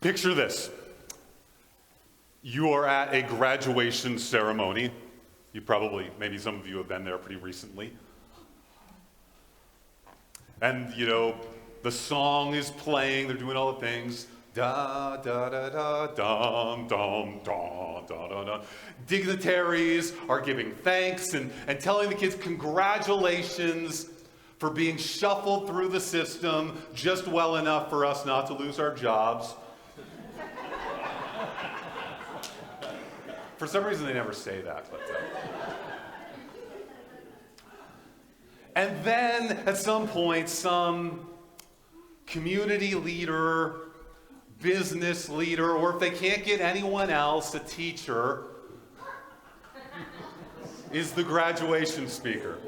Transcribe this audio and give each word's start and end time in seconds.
Picture 0.00 0.32
this. 0.32 0.70
You 2.42 2.70
are 2.70 2.86
at 2.86 3.12
a 3.12 3.22
graduation 3.22 4.16
ceremony. 4.16 4.92
You 5.52 5.60
probably, 5.60 6.08
maybe 6.20 6.38
some 6.38 6.54
of 6.54 6.68
you 6.68 6.76
have 6.76 6.86
been 6.86 7.04
there 7.04 7.18
pretty 7.18 7.40
recently. 7.40 7.92
And, 10.60 10.94
you 10.94 11.06
know, 11.06 11.34
the 11.82 11.90
song 11.90 12.54
is 12.54 12.70
playing, 12.70 13.26
they're 13.26 13.36
doing 13.36 13.56
all 13.56 13.72
the 13.72 13.80
things. 13.80 14.28
Da 14.54 15.16
da 15.16 15.48
da 15.48 15.68
da 15.68 16.06
dum 16.06 16.86
dum 16.88 17.40
dum 17.44 18.04
da 18.08 18.28
da 18.28 18.44
da. 18.44 18.62
Dignitaries 19.06 20.12
are 20.28 20.40
giving 20.40 20.72
thanks 20.76 21.34
and, 21.34 21.52
and 21.66 21.80
telling 21.80 22.08
the 22.08 22.14
kids 22.14 22.36
congratulations 22.36 24.06
for 24.58 24.70
being 24.70 24.96
shuffled 24.96 25.68
through 25.68 25.88
the 25.88 26.00
system 26.00 26.80
just 26.94 27.26
well 27.26 27.56
enough 27.56 27.90
for 27.90 28.04
us 28.04 28.24
not 28.24 28.46
to 28.46 28.54
lose 28.54 28.78
our 28.78 28.94
jobs. 28.94 29.54
For 33.58 33.66
some 33.66 33.84
reason, 33.84 34.06
they 34.06 34.14
never 34.14 34.32
say 34.32 34.60
that, 34.62 34.86
but. 34.90 35.00
Uh, 35.00 35.74
and 38.76 39.04
then 39.04 39.50
at 39.66 39.76
some 39.76 40.06
point, 40.06 40.48
some 40.48 41.28
community 42.26 42.94
leader, 42.94 43.80
business 44.62 45.28
leader, 45.28 45.72
or 45.72 45.94
if 45.94 45.98
they 45.98 46.10
can't 46.10 46.44
get 46.44 46.60
anyone 46.60 47.10
else, 47.10 47.54
a 47.54 47.58
teacher, 47.58 48.44
is 50.92 51.10
the 51.12 51.24
graduation 51.24 52.06
speaker. 52.06 52.58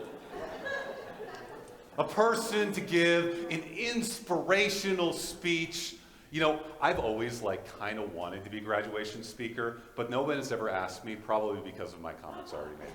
A 1.99 2.05
person 2.05 2.73
to 2.73 2.81
give 2.81 3.47
an 3.51 3.63
inspirational 3.77 5.13
speech. 5.13 5.95
You 6.31 6.41
know, 6.41 6.61
I've 6.81 7.01
always 7.01 7.43
like 7.43 7.67
kind 7.79 7.99
of 7.99 8.15
wanted 8.15 8.45
to 8.45 8.51
be 8.51 8.59
a 8.59 8.61
graduation 8.61 9.25
speaker, 9.25 9.79
but 9.97 10.11
no 10.11 10.23
one 10.23 10.37
has 10.37 10.53
ever 10.53 10.69
asked 10.69 11.05
me, 11.05 11.17
probably 11.17 11.61
because 11.69 11.93
of 11.93 12.01
my 12.01 12.13
comments 12.13 12.53
I 12.53 12.59
already 12.59 12.77
made. 12.79 12.93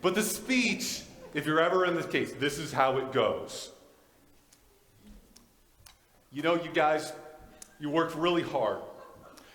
but 0.00 0.14
the 0.14 0.22
speech, 0.22 1.02
if 1.34 1.44
you're 1.44 1.60
ever 1.60 1.84
in 1.84 1.94
this 1.94 2.06
case, 2.06 2.32
this 2.32 2.58
is 2.58 2.72
how 2.72 2.96
it 2.96 3.12
goes. 3.12 3.72
You 6.32 6.42
know, 6.42 6.54
you 6.54 6.70
guys, 6.72 7.12
you 7.78 7.90
worked 7.90 8.14
really 8.14 8.42
hard. 8.42 8.78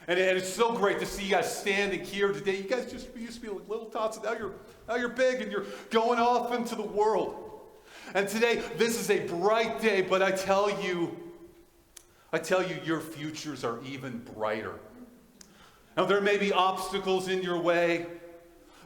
And, 0.08 0.20
and 0.20 0.38
it's 0.38 0.52
so 0.52 0.74
great 0.74 1.00
to 1.00 1.08
see 1.08 1.24
you 1.24 1.32
guys 1.32 1.58
standing 1.58 2.02
here 2.02 2.32
today. 2.32 2.58
You 2.58 2.64
guys 2.64 2.92
just 2.92 3.08
used 3.16 3.36
to 3.36 3.42
be 3.42 3.50
like 3.50 3.68
little 3.68 3.88
tots, 3.88 4.18
and 4.18 4.26
now 4.26 4.34
you're, 4.34 4.54
now 4.88 4.96
you're 4.96 5.10
big 5.10 5.42
and 5.42 5.52
you're 5.52 5.66
going 5.90 6.20
off 6.20 6.54
into 6.54 6.76
the 6.76 6.84
world. 6.84 7.49
And 8.14 8.28
today, 8.28 8.62
this 8.78 9.00
is 9.00 9.10
a 9.10 9.20
bright 9.28 9.82
day, 9.82 10.02
but 10.02 10.22
I 10.22 10.32
tell 10.32 10.82
you, 10.82 11.18
I 12.32 12.40
tell 12.40 12.68
you, 12.68 12.78
your 12.84 13.00
futures 13.00 13.64
are 13.64 13.80
even 13.84 14.20
brighter. 14.36 14.80
Now, 15.98 16.06
there 16.06 16.22
may 16.22 16.38
be 16.38 16.52
obstacles 16.54 17.28
in 17.28 17.42
your 17.42 17.60
way. 17.60 18.06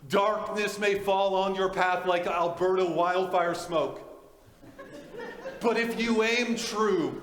Darkness 0.10 0.80
may 0.80 1.00
fall 1.00 1.36
on 1.36 1.56
your 1.56 1.70
path 1.70 2.06
like 2.06 2.28
Alberta 2.28 2.86
wildfire 2.86 3.54
smoke. 3.54 4.02
But 5.62 5.78
if 5.78 6.00
you 6.00 6.24
aim 6.24 6.56
true, 6.56 7.22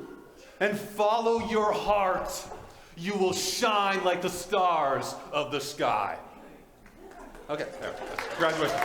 and 0.60 0.78
follow 0.78 1.48
your 1.48 1.72
heart, 1.72 2.30
you 2.96 3.14
will 3.14 3.32
shine 3.32 4.04
like 4.04 4.22
the 4.22 4.28
stars 4.28 5.14
of 5.32 5.50
the 5.50 5.60
sky. 5.60 6.18
Okay, 7.48 7.66
there. 7.80 7.94
Graduation. 8.36 8.78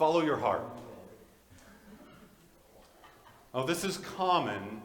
Follow 0.00 0.22
your 0.22 0.38
heart. 0.38 0.62
Now, 3.52 3.64
this 3.64 3.84
is 3.84 3.98
common, 3.98 4.80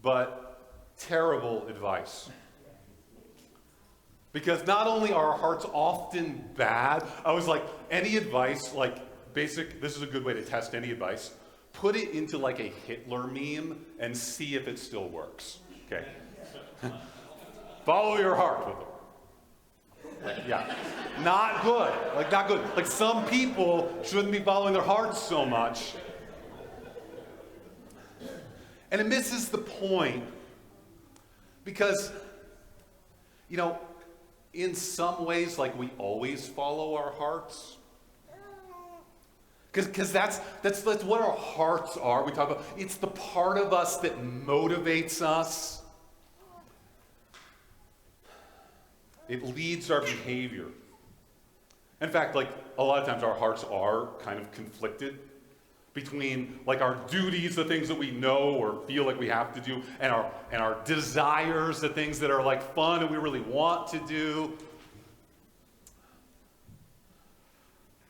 but 0.00 0.60
terrible 0.96 1.66
advice. 1.66 2.30
Because 4.32 4.64
not 4.64 4.86
only 4.86 5.12
are 5.12 5.32
our 5.32 5.36
hearts 5.36 5.66
often 5.72 6.48
bad, 6.56 7.02
I 7.24 7.32
was 7.32 7.48
like, 7.48 7.64
any 7.90 8.16
advice, 8.16 8.72
like 8.74 9.34
basic, 9.34 9.80
this 9.80 9.96
is 9.96 10.02
a 10.02 10.06
good 10.06 10.24
way 10.24 10.34
to 10.34 10.42
test 10.42 10.76
any 10.76 10.92
advice. 10.92 11.32
Put 11.72 11.96
it 11.96 12.10
into 12.10 12.38
like 12.38 12.60
a 12.60 12.72
Hitler 12.86 13.26
meme 13.26 13.84
and 13.98 14.16
see 14.16 14.54
if 14.54 14.68
it 14.68 14.78
still 14.78 15.08
works. 15.08 15.58
Okay? 15.86 16.06
Follow 17.84 18.18
your 18.18 18.36
heart 18.36 18.68
with 18.68 18.76
it. 18.86 18.93
Like, 20.24 20.36
yeah. 20.48 20.74
Not 21.22 21.62
good. 21.62 21.92
Like, 22.16 22.32
not 22.32 22.48
good. 22.48 22.60
Like, 22.74 22.86
some 22.86 23.24
people 23.26 23.88
shouldn't 24.02 24.32
be 24.32 24.40
following 24.40 24.72
their 24.72 24.82
hearts 24.82 25.22
so 25.22 25.46
much. 25.46 25.94
And 28.90 29.00
it 29.00 29.06
misses 29.06 29.48
the 29.48 29.58
point 29.58 30.24
because, 31.64 32.10
you 33.48 33.56
know, 33.56 33.78
in 34.54 34.74
some 34.74 35.24
ways 35.24 35.58
like 35.58 35.76
we 35.78 35.90
always 35.98 36.46
follow 36.48 36.96
our 36.96 37.12
hearts? 37.12 37.76
Because 39.72 40.12
that's, 40.12 40.40
that's, 40.62 40.82
that's 40.82 41.02
what 41.02 41.20
our 41.20 41.36
hearts 41.36 41.96
are. 41.96 42.24
We 42.24 42.30
talk 42.30 42.50
about 42.50 42.64
it's 42.76 42.96
the 42.96 43.08
part 43.08 43.58
of 43.58 43.72
us 43.72 43.96
that 43.98 44.22
motivates 44.22 45.20
us. 45.20 45.82
It 49.28 49.42
leads 49.42 49.90
our 49.90 50.00
behavior. 50.00 50.66
In 52.00 52.10
fact, 52.10 52.34
like 52.34 52.50
a 52.78 52.84
lot 52.84 53.00
of 53.00 53.06
times 53.08 53.22
our 53.22 53.34
hearts 53.34 53.64
are 53.64 54.08
kind 54.22 54.38
of 54.38 54.50
conflicted 54.52 55.18
between 55.94 56.58
like 56.66 56.80
our 56.80 56.96
duties, 57.08 57.54
the 57.54 57.64
things 57.64 57.88
that 57.88 57.96
we 57.96 58.10
know 58.10 58.54
or 58.54 58.82
feel 58.86 59.06
like 59.06 59.18
we 59.18 59.28
have 59.28 59.54
to 59.54 59.60
do, 59.60 59.80
and 60.00 60.12
our 60.12 60.30
and 60.52 60.60
our 60.60 60.76
desires, 60.84 61.80
the 61.80 61.88
things 61.88 62.18
that 62.18 62.30
are 62.30 62.42
like 62.42 62.74
fun 62.74 63.00
and 63.00 63.10
we 63.10 63.16
really 63.16 63.40
want 63.40 63.88
to 63.88 63.98
do. 64.00 64.52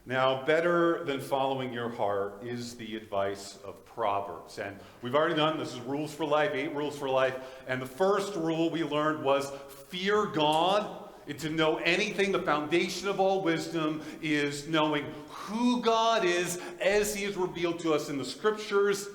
Now, 0.06 0.44
better 0.44 1.02
than 1.04 1.18
following 1.18 1.72
your 1.72 1.88
heart 1.88 2.42
is 2.44 2.74
the 2.74 2.94
advice 2.96 3.58
of 3.64 3.82
Proverbs. 3.86 4.58
And 4.58 4.76
we've 5.00 5.14
already 5.14 5.34
done 5.34 5.58
this 5.58 5.72
is 5.72 5.80
rules 5.80 6.12
for 6.12 6.26
life, 6.26 6.50
eight 6.52 6.74
rules 6.74 6.98
for 6.98 7.08
life. 7.08 7.36
And 7.68 7.80
the 7.80 7.86
first 7.86 8.34
rule 8.34 8.68
we 8.68 8.84
learned 8.84 9.24
was 9.24 9.50
fear 9.88 10.26
God. 10.26 11.03
To 11.28 11.48
know 11.48 11.76
anything, 11.78 12.32
the 12.32 12.42
foundation 12.42 13.08
of 13.08 13.18
all 13.18 13.40
wisdom 13.42 14.02
is 14.20 14.68
knowing 14.68 15.06
who 15.28 15.80
God 15.80 16.24
is 16.24 16.60
as 16.80 17.14
He 17.14 17.24
is 17.24 17.36
revealed 17.36 17.80
to 17.80 17.94
us 17.94 18.10
in 18.10 18.18
the 18.18 18.24
scriptures. 18.24 19.08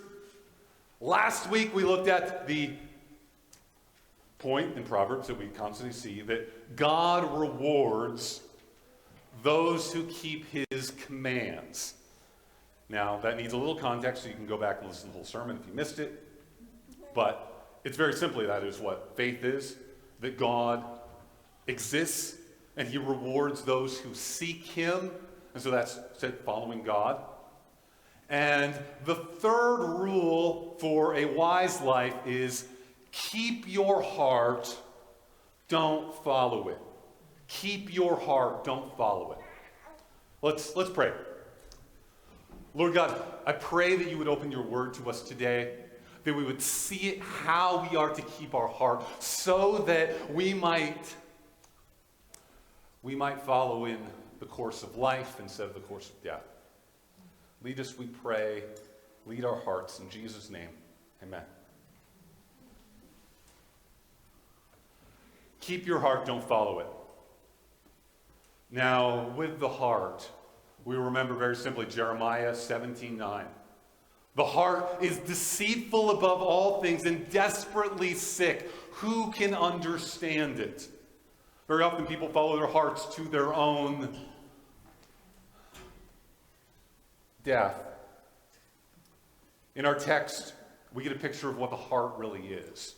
Last 1.00 1.50
week 1.50 1.74
we 1.74 1.84
looked 1.84 2.08
at 2.08 2.47
the 2.47 2.72
point 4.40 4.75
in 4.75 4.84
Proverbs 4.84 5.28
that 5.28 5.38
we 5.38 5.47
constantly 5.47 5.94
see 5.94 6.22
that 6.22 6.75
God 6.75 7.40
rewards 7.40 8.41
those 9.44 9.94
who 9.94 10.03
keep 10.06 10.46
His 10.70 10.91
commands. 10.91 11.94
Now, 12.90 13.20
that 13.20 13.38
needs 13.38 13.53
a 13.53 13.58
little 13.58 13.76
context, 13.76 14.24
so 14.24 14.30
you 14.30 14.36
can 14.36 14.47
go 14.47 14.58
back 14.58 14.80
and 14.80 14.88
listen 14.88 15.09
to 15.09 15.12
the 15.12 15.18
whole 15.18 15.26
sermon 15.26 15.59
if 15.62 15.68
you 15.68 15.74
missed 15.74 16.00
it. 16.00 16.26
But 17.14 17.68
it's 17.84 17.97
very 17.97 18.14
simply 18.14 18.47
that 18.47 18.64
is 18.64 18.80
what 18.80 19.14
faith 19.16 19.44
is 19.44 19.76
that 20.22 20.38
God 20.38 20.84
exists 21.69 22.35
and 22.75 22.88
He 22.88 22.97
rewards 22.97 23.62
those 23.63 23.97
who 24.00 24.13
seek 24.13 24.66
Him 24.66 25.12
and 25.53 25.63
so 25.63 25.72
that's 25.72 26.00
said 26.18 26.40
following 26.46 26.84
God. 26.84 27.22
And 28.30 28.75
the 29.06 29.16
third 29.16 29.78
rule 29.78 30.78
for 30.79 31.16
a 31.16 31.25
wise 31.25 31.81
life 31.81 32.16
is 32.25 32.66
keep 33.12 33.68
your 33.68 34.02
heart, 34.02 34.75
don't 35.68 36.16
follow 36.23 36.70
it. 36.70 36.78
Keep 37.47 37.94
your 37.94 38.20
heart, 38.20 38.64
don't 38.64 38.96
follow 38.96 39.32
it. 39.32 39.40
Let's, 40.44 40.76
let's 40.76 40.91
pray. 40.91 41.11
Lord 42.76 42.94
God, 42.94 43.20
I 43.47 43.53
pray 43.53 43.96
that 43.96 44.09
you 44.09 44.20
would 44.20 44.28
open 44.28 44.52
your 44.52 44.61
word 44.61 44.94
to 44.96 45.09
us 45.09 45.23
today, 45.23 45.73
that 46.23 46.35
we 46.35 46.44
would 46.44 46.61
see 46.61 47.09
it 47.09 47.20
how 47.22 47.88
we 47.90 47.97
are 47.97 48.14
to 48.14 48.22
keep 48.22 48.53
our 48.53 48.67
heart, 48.67 49.03
so 49.22 49.79
that 49.79 50.32
we 50.32 50.53
might 50.53 51.16
we 53.03 53.16
might 53.16 53.41
follow 53.41 53.85
in 53.85 53.97
the 54.40 54.46
course 54.46 54.84
of 54.84 54.97
life 54.97 55.40
instead 55.40 55.67
of 55.67 55.73
the 55.73 55.79
course 55.81 56.09
of 56.09 56.22
death. 56.23 56.43
Lead 57.63 57.79
us, 57.79 57.97
we 57.97 58.07
pray. 58.07 58.63
Lead 59.25 59.46
our 59.46 59.59
hearts. 59.61 59.99
In 59.99 60.09
Jesus' 60.09 60.49
name, 60.49 60.69
amen. 61.23 61.43
Keep 65.59 65.85
your 65.85 65.99
heart, 65.99 66.25
don't 66.25 66.43
follow 66.43 66.79
it. 66.79 66.87
Now, 68.72 69.29
with 69.35 69.59
the 69.59 69.69
heart, 69.69 70.29
we 70.85 70.96
remember 70.96 71.34
very 71.34 71.55
simply 71.55 71.85
Jeremiah 71.85 72.55
17 72.55 73.17
9. 73.17 73.46
The 74.35 74.46
heart 74.46 74.87
is 75.01 75.17
deceitful 75.17 76.11
above 76.11 76.41
all 76.41 76.81
things 76.81 77.05
and 77.05 77.29
desperately 77.29 78.13
sick. 78.13 78.72
Who 78.93 79.31
can 79.31 79.53
understand 79.53 80.59
it? 80.59 80.87
Very 81.70 81.84
often 81.84 82.08
people 82.08 82.28
follow 82.28 82.58
their 82.58 82.68
hearts 82.68 83.14
to 83.16 83.22
their 83.22 83.54
own 83.54 84.10
death. 87.44 87.76
In 89.76 89.86
our 89.86 89.94
text, 89.94 90.56
we 90.96 91.04
get 91.04 91.12
a 91.12 91.20
picture 91.20 91.48
of 91.48 91.60
what 91.60 91.70
the 91.70 91.76
heart 91.76 92.18
really 92.18 92.42
is. 92.42 92.96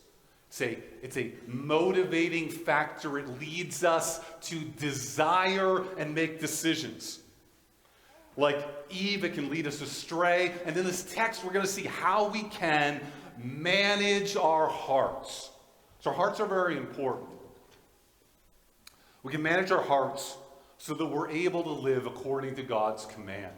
It's 0.48 0.62
a, 0.62 0.80
it's 1.02 1.18
a 1.18 1.34
motivating 1.48 2.50
factor. 2.50 3.20
It 3.20 3.42
leads 3.42 3.84
us 3.84 4.22
to 4.44 4.58
desire 4.62 5.84
and 5.98 6.16
make 6.16 6.40
decisions. 6.40 7.20
Like 8.38 8.66
Eve, 8.90 9.26
it 9.26 9.34
can 9.34 9.50
lead 9.50 9.68
us 9.68 9.82
astray. 9.82 10.54
And 10.66 10.78
in 10.78 10.86
this 10.86 11.04
text, 11.04 11.44
we're 11.44 11.52
going 11.52 11.66
to 11.66 11.72
see 11.72 11.88
how 11.88 12.30
we 12.30 12.44
can 12.44 13.02
manage 13.38 14.38
our 14.38 14.70
hearts. 14.70 15.50
So, 16.00 16.12
hearts 16.12 16.40
are 16.40 16.48
very 16.48 16.78
important. 16.78 17.31
We 19.24 19.32
can 19.32 19.42
manage 19.42 19.72
our 19.72 19.82
hearts 19.82 20.38
so 20.78 20.94
that 20.96 21.06
we're 21.06 21.30
able 21.30 21.64
to 21.64 21.70
live 21.70 22.06
according 22.06 22.56
to 22.56 22.64
God's 22.64 23.06
command. 23.06 23.54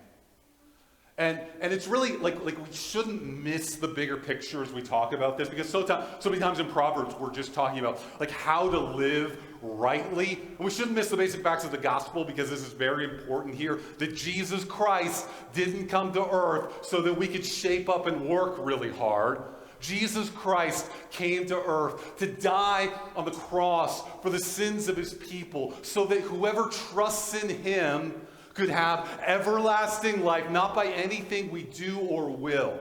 And, 1.17 1.39
and 1.61 1.71
it's 1.71 1.87
really 1.87 2.17
like, 2.17 2.43
like 2.43 2.57
we 2.57 2.73
shouldn't 2.73 3.23
miss 3.23 3.75
the 3.75 3.87
bigger 3.87 4.17
picture 4.17 4.63
as 4.63 4.73
we 4.73 4.81
talk 4.81 5.13
about 5.13 5.37
this 5.37 5.47
because 5.47 5.69
so, 5.69 5.85
so 6.19 6.29
many 6.29 6.41
times 6.41 6.59
in 6.59 6.65
Proverbs 6.67 7.13
we're 7.19 7.31
just 7.31 7.53
talking 7.53 7.79
about 7.79 8.01
like 8.19 8.31
how 8.31 8.67
to 8.67 8.79
live 8.79 9.37
rightly. 9.61 10.39
And 10.57 10.59
we 10.59 10.71
shouldn't 10.71 10.95
miss 10.95 11.09
the 11.09 11.17
basic 11.17 11.43
facts 11.43 11.65
of 11.65 11.71
the 11.71 11.77
gospel 11.77 12.25
because 12.25 12.49
this 12.49 12.61
is 12.61 12.73
very 12.73 13.05
important 13.05 13.53
here 13.53 13.79
that 13.99 14.15
Jesus 14.15 14.65
Christ 14.65 15.27
didn't 15.53 15.87
come 15.87 16.11
to 16.13 16.27
earth 16.27 16.83
so 16.83 16.99
that 17.03 17.15
we 17.15 17.27
could 17.27 17.45
shape 17.45 17.89
up 17.89 18.07
and 18.07 18.27
work 18.27 18.55
really 18.59 18.91
hard. 18.91 19.43
Jesus 19.83 20.29
Christ 20.29 20.89
came 21.11 21.45
to 21.47 21.61
earth 21.61 22.17
to 22.17 22.25
die 22.25 22.89
on 23.15 23.25
the 23.25 23.31
cross 23.31 24.03
for 24.21 24.29
the 24.29 24.39
sins 24.39 24.87
of 24.87 24.95
his 24.95 25.13
people 25.13 25.73
so 25.81 26.05
that 26.05 26.21
whoever 26.21 26.69
trusts 26.69 27.33
in 27.43 27.49
him 27.49 28.13
could 28.53 28.69
have 28.69 29.09
everlasting 29.25 30.23
life, 30.23 30.49
not 30.49 30.73
by 30.73 30.85
anything 30.87 31.51
we 31.51 31.63
do 31.63 31.99
or 31.99 32.29
will. 32.29 32.79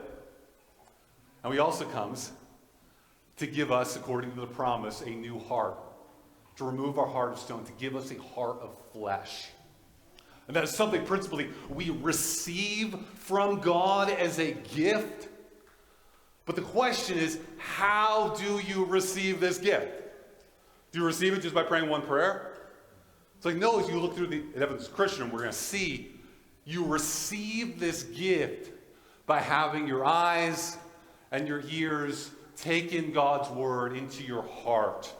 And 1.42 1.52
he 1.52 1.58
also 1.58 1.86
comes 1.86 2.30
to 3.38 3.46
give 3.46 3.72
us, 3.72 3.96
according 3.96 4.32
to 4.34 4.40
the 4.40 4.46
promise, 4.46 5.00
a 5.00 5.10
new 5.10 5.40
heart, 5.40 5.76
to 6.56 6.64
remove 6.64 6.98
our 6.98 7.06
heart 7.06 7.32
of 7.32 7.38
stone, 7.38 7.64
to 7.64 7.72
give 7.72 7.96
us 7.96 8.12
a 8.12 8.22
heart 8.22 8.58
of 8.60 8.76
flesh. 8.92 9.48
And 10.46 10.54
that 10.54 10.64
is 10.64 10.70
something 10.70 11.04
principally 11.04 11.48
we 11.68 11.90
receive 11.90 12.94
from 13.14 13.60
God 13.60 14.10
as 14.10 14.38
a 14.38 14.52
gift. 14.52 15.28
But 16.44 16.56
the 16.56 16.62
question 16.62 17.18
is, 17.18 17.38
how 17.56 18.34
do 18.38 18.60
you 18.60 18.84
receive 18.84 19.40
this 19.40 19.58
gift? 19.58 20.02
Do 20.90 20.98
you 20.98 21.06
receive 21.06 21.32
it 21.32 21.40
just 21.40 21.54
by 21.54 21.62
praying 21.62 21.88
one 21.88 22.02
prayer? 22.02 22.52
It's 23.36 23.46
like, 23.46 23.56
no, 23.56 23.80
as 23.80 23.88
you 23.88 23.98
look 23.98 24.14
through 24.14 24.28
the 24.28 24.44
Evidence 24.56 24.88
Christian, 24.88 25.30
we're 25.30 25.38
going 25.38 25.50
to 25.50 25.56
see 25.56 26.12
you 26.64 26.84
receive 26.84 27.80
this 27.80 28.04
gift 28.04 28.70
by 29.26 29.40
having 29.40 29.86
your 29.86 30.04
eyes 30.04 30.76
and 31.30 31.48
your 31.48 31.62
ears 31.70 32.30
take 32.56 32.92
in 32.92 33.12
God's 33.12 33.48
word 33.50 33.96
into 33.96 34.22
your 34.22 34.42
heart, 34.42 35.12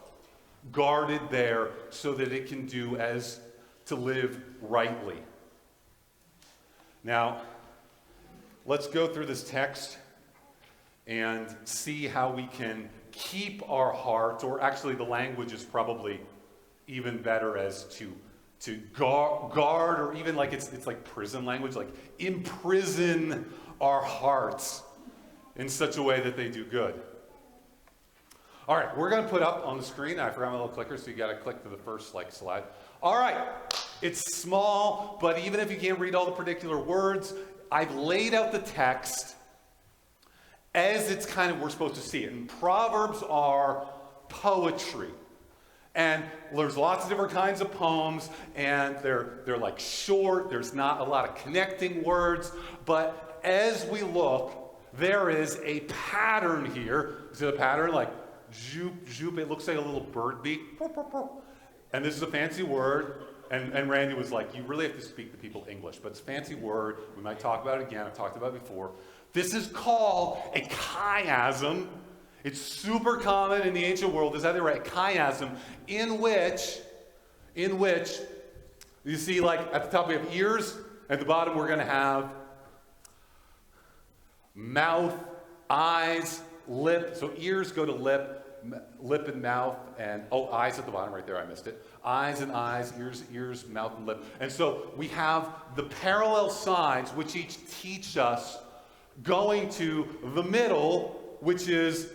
guarded 0.71 1.21
there 1.31 1.71
so 1.91 2.13
that 2.15 2.33
it 2.33 2.47
can 2.47 2.67
do 2.67 2.97
as 2.97 3.41
to 3.87 3.97
live 3.97 4.41
rightly. 4.61 5.17
Now, 7.03 7.43
let's 8.67 8.87
go 8.87 9.09
through 9.09 9.27
this 9.27 9.43
text 9.43 9.99
and 11.07 11.55
see 11.65 12.07
how 12.07 12.31
we 12.33 12.47
can 12.47 12.89
keep 13.11 13.69
our 13.69 13.93
hearts, 13.93 14.45
or 14.45 14.61
actually, 14.61 14.95
the 14.95 15.05
language 15.05 15.53
is 15.53 15.65
probably 15.65 16.21
even 16.87 17.21
better 17.23 17.57
as 17.57 17.85
to 17.97 18.13
to 18.61 18.77
guard, 18.95 19.53
guard 19.53 19.99
or 19.99 20.15
even 20.15 20.37
like 20.37 20.53
it's, 20.53 20.73
it's 20.73 20.87
like 20.87 21.03
prison 21.03 21.45
language, 21.45 21.75
like 21.75 21.93
imprison 22.21 23.53
our 23.81 24.01
hearts 24.01 24.83
in 25.57 25.69
such 25.69 25.97
a 25.97 26.03
way 26.03 26.21
that 26.21 26.37
they 26.37 26.49
do 26.49 26.65
good. 26.65 26.95
All 28.69 28.77
right, 28.77 28.97
we're 28.97 29.11
going 29.11 29.25
to 29.25 29.29
put 29.29 29.43
up 29.43 29.67
on 29.67 29.77
the 29.77 29.83
screen. 29.83 30.21
I 30.21 30.31
forgot 30.31 30.53
my 30.53 30.53
little 30.53 30.69
clicker, 30.69 30.97
so 30.97 31.11
you 31.11 31.17
got 31.17 31.33
to 31.33 31.37
click 31.37 31.65
to 31.65 31.69
the 31.69 31.77
first 31.77 32.15
like 32.15 32.31
slide. 32.31 32.63
All 33.03 33.19
right, 33.19 33.37
it's 34.01 34.41
small, 34.41 35.19
but 35.21 35.41
even 35.41 35.59
if 35.59 35.69
you 35.69 35.77
can't 35.77 35.99
read 35.99 36.15
all 36.15 36.25
the 36.25 36.31
particular 36.31 36.79
words, 36.79 37.35
I've 37.73 37.93
laid 37.97 38.33
out 38.33 38.53
the 38.53 38.61
text 38.61 39.35
as 40.75 41.11
it's 41.11 41.27
kind 41.27 41.51
of 41.51 41.61
we're 41.61 41.71
supposed 41.71 41.95
to 41.97 42.01
see 42.01 42.25
it. 42.25 42.33
And 42.33 42.49
Proverbs 42.49 43.23
are 43.29 43.89
poetry. 44.29 45.11
And 45.95 46.25
there's 46.55 46.77
lots 46.77 47.05
of 47.05 47.11
different 47.11 47.33
kinds 47.33 47.61
of 47.61 47.71
poems, 47.71 48.31
and 48.55 48.97
they're, 49.03 49.41
they're 49.45 49.59
like 49.59 49.79
short, 49.79 50.49
there's 50.49 50.73
not 50.73 51.01
a 51.01 51.05
lot 51.05 51.29
of 51.29 51.37
connecting 51.37 52.03
words. 52.03 52.51
But 52.87 53.41
as 53.45 53.85
we 53.87 54.03
look, 54.03 54.53
there 54.95 55.29
is 55.29 55.61
a 55.65 55.81
pattern 55.81 56.65
here. 56.65 57.17
Is 57.33 57.43
it 57.43 57.49
a 57.49 57.57
pattern 57.57 57.93
like 57.93 58.11
zoop, 58.55 59.09
zoop? 59.09 59.39
It 59.39 59.51
looks 59.51 59.69
like 59.69 59.77
a 59.77 59.81
little 59.81 60.01
bird 60.01 60.43
beak. 60.43 60.61
And 61.93 62.03
this 62.03 62.17
is 62.17 62.23
a 62.23 62.27
fancy 62.27 62.63
word. 62.63 63.25
And, 63.51 63.75
and 63.75 63.91
Randy 63.91 64.15
was 64.15 64.33
like, 64.33 64.55
You 64.55 64.63
really 64.63 64.87
have 64.87 64.97
to 64.97 65.03
speak 65.03 65.31
to 65.33 65.39
people 65.39 65.67
English, 65.69 65.99
but 65.99 66.13
it's 66.13 66.21
a 66.21 66.25
fancy 66.25 66.55
word. 66.55 66.97
We 67.17 67.23
might 67.23 67.39
talk 67.39 67.63
about 67.63 67.81
it 67.81 67.87
again. 67.87 68.07
I've 68.07 68.15
talked 68.15 68.37
about 68.37 68.55
it 68.55 68.61
before. 68.61 68.93
This 69.33 69.55
is 69.55 69.67
called 69.69 70.39
a 70.55 70.61
chiasm. 70.61 71.87
It's 72.45 72.61
super 72.61 73.17
common 73.17 73.63
in 73.63 73.73
the 73.73 73.85
ancient 73.85 74.13
world. 74.13 74.37
Is 74.37 74.43
that 74.43 74.61
right? 74.61 74.87
A 74.87 74.91
chiasm 74.91 75.57
in 75.87 76.21
which, 76.21 76.79
in 77.55 77.79
which 77.79 78.19
you 79.05 79.17
see, 79.17 79.41
like 79.41 79.61
at 79.73 79.85
the 79.85 79.91
top 79.91 80.09
we 80.09 80.15
have 80.15 80.35
ears, 80.35 80.77
at 81.09 81.19
the 81.19 81.25
bottom 81.25 81.57
we're 81.57 81.67
going 81.67 81.79
to 81.79 81.85
have 81.85 82.31
mouth, 84.55 85.15
eyes, 85.71 86.43
lip. 86.69 87.17
So 87.17 87.33
ears 87.39 87.73
go 87.73 87.85
to 87.85 87.93
lip, 87.93 88.63
lip 89.01 89.29
and 89.29 89.43
mouth, 89.43 89.77
and 89.99 90.23
oh, 90.31 90.51
eyes 90.51 90.79
at 90.79 90.87
the 90.87 90.93
bottom 90.93 91.15
right 91.15 91.27
there. 91.27 91.39
I 91.39 91.47
missed 91.47 91.67
it. 91.67 91.85
Eyes 92.05 92.41
and 92.41 92.53
eyes, 92.53 92.93
ears, 92.99 93.25
ears, 93.33 93.67
mouth 93.69 93.97
and 93.97 94.07
lip. 94.07 94.25
And 94.41 94.51
so 94.51 94.93
we 94.97 95.09
have 95.09 95.49
the 95.75 95.85
parallel 95.85 96.51
sides, 96.51 97.11
which 97.13 97.35
each 97.35 97.59
teach 97.81 98.17
us 98.17 98.59
going 99.23 99.69
to 99.71 100.09
the 100.35 100.43
middle, 100.43 101.37
which 101.41 101.69
is 101.69 102.09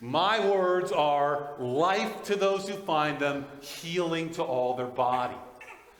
my 0.00 0.44
words 0.48 0.92
are 0.92 1.52
life 1.58 2.24
to 2.24 2.36
those 2.36 2.68
who 2.68 2.74
find 2.74 3.18
them, 3.18 3.44
healing 3.60 4.30
to 4.32 4.42
all 4.42 4.74
their 4.74 4.86
body. 4.86 5.36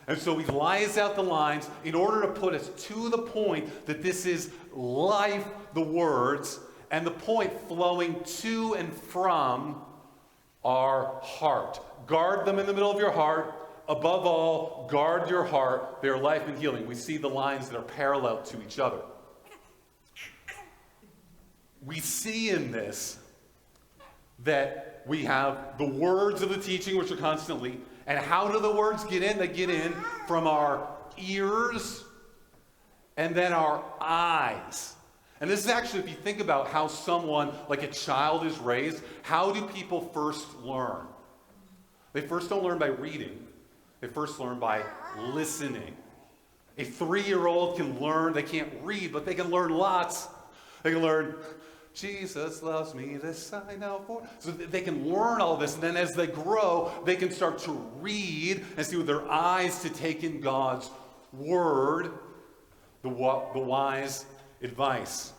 And 0.07 0.19
so 0.19 0.39
he 0.39 0.47
lies 0.47 0.97
out 0.97 1.15
the 1.15 1.23
lines 1.23 1.69
in 1.85 1.95
order 1.95 2.23
to 2.23 2.29
put 2.29 2.55
us 2.55 2.71
to 2.87 3.09
the 3.11 3.19
point 3.19 3.87
that 3.87 4.03
this 4.03 4.27
is 4.27 4.51
life, 4.73 5.47
the 5.75 5.83
words, 5.83 6.59
and 6.91 7.07
the 7.07 7.11
point 7.11 7.53
flowing 7.69 8.23
to 8.25 8.75
and 8.75 8.93
from 8.93 9.83
our 10.65 11.21
heart. 11.23 11.81
Guard 12.07 12.47
them 12.47 12.59
in 12.59 12.67
the 12.67 12.73
middle 12.73 12.91
of 12.91 12.99
your 12.99 13.13
heart. 13.13 13.55
Above 13.89 14.25
all, 14.25 14.89
guard 14.91 15.29
your 15.29 15.45
heart, 15.45 16.01
their 16.01 16.17
life 16.17 16.47
and 16.47 16.59
healing. 16.59 16.87
We 16.87 16.95
see 16.95 17.17
the 17.17 17.29
lines 17.29 17.69
that 17.69 17.79
are 17.79 17.83
parallel 17.83 18.43
to 18.45 18.63
each 18.63 18.79
other. 18.79 18.99
We 21.85 22.01
see 22.01 22.51
in 22.51 22.73
this 22.73 23.19
that 24.45 25.03
we 25.07 25.25
have 25.25 25.79
the 25.79 25.87
words 25.87 26.43
of 26.43 26.49
the 26.49 26.59
teaching, 26.59 26.97
which 26.97 27.11
are 27.11 27.17
constantly, 27.17 27.81
and 28.07 28.19
how 28.19 28.49
do 28.49 28.59
the 28.61 28.73
words 28.73 29.05
get 29.05 29.23
in? 29.23 29.39
They 29.39 29.49
get 29.49 29.71
in 29.71 29.93
from 30.27 30.47
our 30.47 30.89
ears 31.19 32.05
and 33.17 33.35
then 33.35 33.53
our 33.53 33.85
eyes. 34.01 34.95
And 35.41 35.51
this 35.51 35.61
is 35.61 35.71
actually, 35.71 36.01
if 36.01 36.09
you 36.09 36.17
think 36.17 36.41
about 36.41 36.69
how 36.69 36.87
someone, 36.87 37.53
like 37.69 37.83
a 37.83 37.87
child, 37.87 38.45
is 38.45 38.59
raised, 38.59 39.03
how 39.23 39.53
do 39.53 39.63
people 39.67 40.01
first 40.13 40.47
learn? 40.59 41.07
They 42.13 42.21
first 42.21 42.51
don't 42.51 42.63
learn 42.63 42.79
by 42.79 42.89
reading, 42.89 43.47
they 44.01 44.09
first 44.09 44.39
learn 44.41 44.59
by 44.59 44.83
listening. 45.19 45.97
A 46.79 46.85
three 46.85 47.23
year 47.23 47.47
old 47.47 47.77
can 47.77 48.01
learn, 48.01 48.33
they 48.33 48.43
can't 48.43 48.71
read, 48.83 49.13
but 49.13 49.25
they 49.25 49.35
can 49.35 49.51
learn 49.51 49.71
lots. 49.71 50.29
They 50.83 50.93
can 50.93 51.03
learn 51.03 51.37
Jesus 51.93 52.63
loves 52.63 52.95
me, 52.95 53.17
this 53.17 53.53
I 53.53 53.75
know 53.77 54.03
for. 54.07 54.23
So 54.39 54.53
they 54.53 54.81
can 54.81 55.09
learn 55.09 55.41
all 55.41 55.57
this, 55.57 55.75
and 55.75 55.83
then 55.83 55.97
as 55.97 56.15
they 56.15 56.29
grow, 56.29 56.93
they 57.05 57.17
can 57.17 57.31
start 57.31 57.59
to 57.61 57.73
read 58.01 58.65
and 58.77 58.87
see 58.87 58.97
with 58.97 59.07
their 59.07 59.29
eyes 59.29 59.83
to 59.83 59.91
take 59.91 60.23
in 60.23 60.41
God's 60.41 60.89
word, 61.33 62.13
the, 63.03 63.11
the 63.11 63.59
wise 63.59 64.25
advice. 64.63 65.33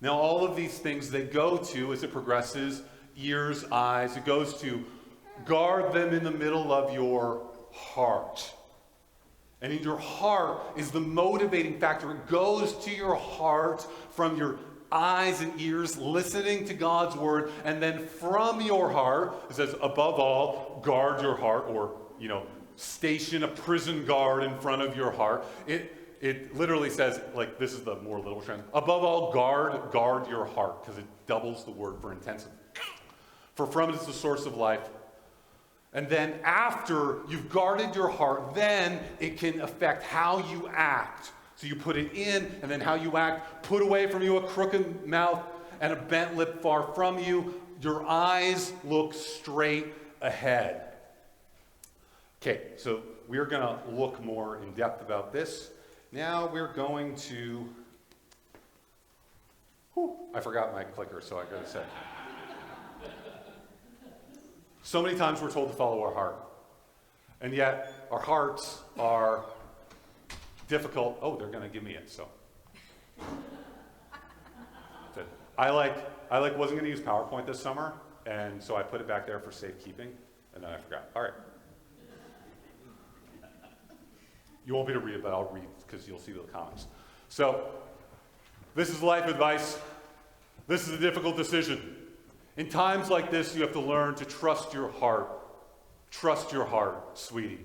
Now, 0.00 0.14
all 0.14 0.44
of 0.44 0.54
these 0.54 0.78
things 0.78 1.10
they 1.10 1.24
go 1.24 1.56
to 1.56 1.92
as 1.92 2.02
it 2.02 2.12
progresses 2.12 2.82
ears, 3.16 3.64
eyes, 3.70 4.16
it 4.16 4.24
goes 4.24 4.60
to 4.60 4.84
guard 5.44 5.92
them 5.92 6.12
in 6.12 6.24
the 6.24 6.30
middle 6.30 6.72
of 6.72 6.92
your 6.92 7.46
heart. 7.72 8.52
And 9.62 9.72
in 9.72 9.82
your 9.82 9.96
heart 9.96 10.60
is 10.76 10.90
the 10.90 11.00
motivating 11.00 11.78
factor. 11.78 12.10
It 12.10 12.26
goes 12.26 12.74
to 12.84 12.90
your 12.90 13.14
heart 13.14 13.86
from 14.10 14.36
your 14.36 14.58
eyes 14.90 15.40
and 15.40 15.58
ears 15.58 15.96
listening 15.96 16.66
to 16.66 16.74
God's 16.74 17.16
word, 17.16 17.50
and 17.64 17.82
then 17.82 18.06
from 18.06 18.60
your 18.60 18.90
heart, 18.90 19.34
it 19.48 19.56
says, 19.56 19.74
above 19.80 20.20
all, 20.20 20.82
guard 20.84 21.22
your 21.22 21.36
heart, 21.36 21.64
or, 21.68 21.96
you 22.18 22.28
know, 22.28 22.44
station 22.76 23.42
a 23.44 23.48
prison 23.48 24.04
guard 24.04 24.42
in 24.42 24.54
front 24.58 24.82
of 24.82 24.96
your 24.96 25.10
heart. 25.10 25.46
It, 25.66 25.96
it 26.20 26.54
literally 26.54 26.90
says, 26.90 27.20
like, 27.34 27.58
this 27.58 27.72
is 27.72 27.80
the 27.80 27.96
more 27.96 28.18
literal 28.18 28.42
translation. 28.42 28.70
Above 28.74 29.02
all, 29.02 29.32
guard, 29.32 29.92
guard 29.92 30.28
your 30.28 30.44
heart, 30.44 30.82
because 30.82 30.98
it 30.98 31.06
doubles 31.26 31.64
the 31.64 31.70
word 31.70 31.96
for 32.02 32.12
intensity. 32.12 32.54
For 33.54 33.66
from 33.66 33.90
it 33.90 33.94
is 33.94 34.06
the 34.06 34.12
source 34.12 34.44
of 34.44 34.56
life. 34.56 34.88
And 35.92 36.08
then 36.08 36.34
after 36.42 37.18
you've 37.28 37.50
guarded 37.50 37.94
your 37.94 38.08
heart, 38.08 38.54
then 38.54 39.00
it 39.20 39.38
can 39.38 39.60
affect 39.60 40.02
how 40.02 40.38
you 40.50 40.68
act. 40.72 41.32
So 41.56 41.66
you 41.66 41.76
put 41.76 41.96
it 41.96 42.12
in, 42.14 42.50
and 42.62 42.70
then 42.70 42.80
how 42.80 42.94
you 42.94 43.16
act. 43.16 43.62
Put 43.62 43.82
away 43.82 44.08
from 44.10 44.22
you 44.22 44.38
a 44.38 44.42
crooked 44.42 45.06
mouth 45.06 45.44
and 45.80 45.92
a 45.92 45.96
bent 45.96 46.36
lip 46.36 46.62
far 46.62 46.92
from 46.94 47.18
you. 47.18 47.60
Your 47.80 48.06
eyes 48.06 48.72
look 48.84 49.12
straight 49.12 49.88
ahead. 50.20 50.94
Okay, 52.40 52.62
so 52.76 53.02
we're 53.28 53.44
going 53.44 53.62
to 53.62 53.78
look 53.90 54.22
more 54.24 54.62
in 54.62 54.72
depth 54.72 55.02
about 55.02 55.32
this. 55.32 55.70
Now 56.10 56.48
we're 56.52 56.72
going 56.72 57.14
to. 57.16 57.68
Whew, 59.94 60.16
I 60.34 60.40
forgot 60.40 60.72
my 60.72 60.84
clicker, 60.84 61.20
so 61.20 61.38
I 61.38 61.44
gotta 61.44 61.68
say. 61.68 61.82
So 64.82 65.02
many 65.02 65.16
times 65.16 65.40
we're 65.40 65.50
told 65.50 65.70
to 65.70 65.76
follow 65.76 66.02
our 66.02 66.12
heart. 66.12 66.36
And 67.40 67.52
yet, 67.52 68.08
our 68.10 68.20
hearts 68.20 68.80
are 68.98 69.44
difficult. 70.68 71.18
Oh, 71.22 71.36
they're 71.36 71.50
going 71.50 71.62
to 71.62 71.68
give 71.68 71.82
me 71.82 71.94
it, 71.94 72.10
so. 72.10 72.28
I 75.58 75.70
like, 75.70 75.96
I 76.30 76.38
like 76.38 76.56
wasn't 76.56 76.80
going 76.80 76.90
to 76.90 76.98
use 76.98 77.06
PowerPoint 77.06 77.46
this 77.46 77.60
summer, 77.60 77.92
and 78.26 78.62
so 78.62 78.74
I 78.74 78.82
put 78.82 79.00
it 79.00 79.06
back 79.06 79.26
there 79.26 79.38
for 79.38 79.52
safekeeping, 79.52 80.08
and 80.54 80.64
then 80.64 80.70
I 80.70 80.78
forgot. 80.78 81.10
All 81.14 81.22
right. 81.22 81.34
You 84.66 84.74
won't 84.74 84.86
be 84.86 84.92
able 84.92 85.02
to 85.02 85.06
read 85.06 85.16
it, 85.16 85.22
but 85.22 85.32
I'll 85.32 85.50
read 85.52 85.66
because 85.86 86.08
you'll 86.08 86.18
see 86.18 86.32
the 86.32 86.40
comments. 86.40 86.86
So, 87.28 87.70
this 88.74 88.88
is 88.88 89.02
life 89.02 89.26
advice. 89.26 89.78
This 90.66 90.88
is 90.88 90.94
a 90.94 90.98
difficult 90.98 91.36
decision. 91.36 91.96
In 92.56 92.68
times 92.68 93.08
like 93.08 93.30
this, 93.30 93.54
you 93.54 93.62
have 93.62 93.72
to 93.72 93.80
learn 93.80 94.14
to 94.16 94.26
trust 94.26 94.74
your 94.74 94.90
heart. 94.90 95.28
Trust 96.10 96.52
your 96.52 96.66
heart, 96.66 97.18
sweetie. 97.18 97.64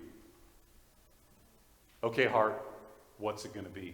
Okay, 2.01 2.25
heart, 2.25 2.63
what's 3.17 3.43
it 3.43 3.53
going 3.53 3.65
to 3.65 3.71
be? 3.71 3.93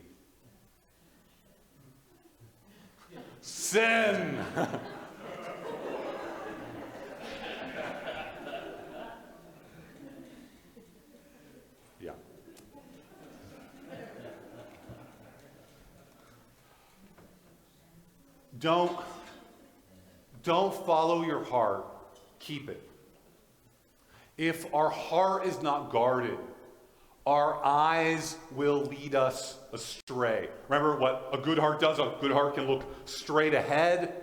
Sin! 3.42 4.38
yeah. 12.00 12.12
Don't 18.60 18.96
don't 20.44 20.74
follow 20.86 21.24
your 21.24 21.44
heart, 21.44 21.86
keep 22.40 22.70
it. 22.70 22.90
If 24.38 24.74
our 24.74 24.90
heart 24.90 25.46
is 25.46 25.62
not 25.62 25.92
guarded, 25.92 26.38
our 27.26 27.64
eyes 27.64 28.36
will 28.52 28.82
lead 28.82 29.16
us 29.16 29.58
astray. 29.72 30.50
Remember 30.68 30.98
what 30.98 31.30
a 31.32 31.38
good 31.38 31.58
heart 31.58 31.80
does? 31.80 32.00
A 32.00 32.14
good 32.20 32.32
heart 32.32 32.56
can 32.56 32.68
look 32.68 32.84
straight 33.06 33.54
ahead. 33.54 34.22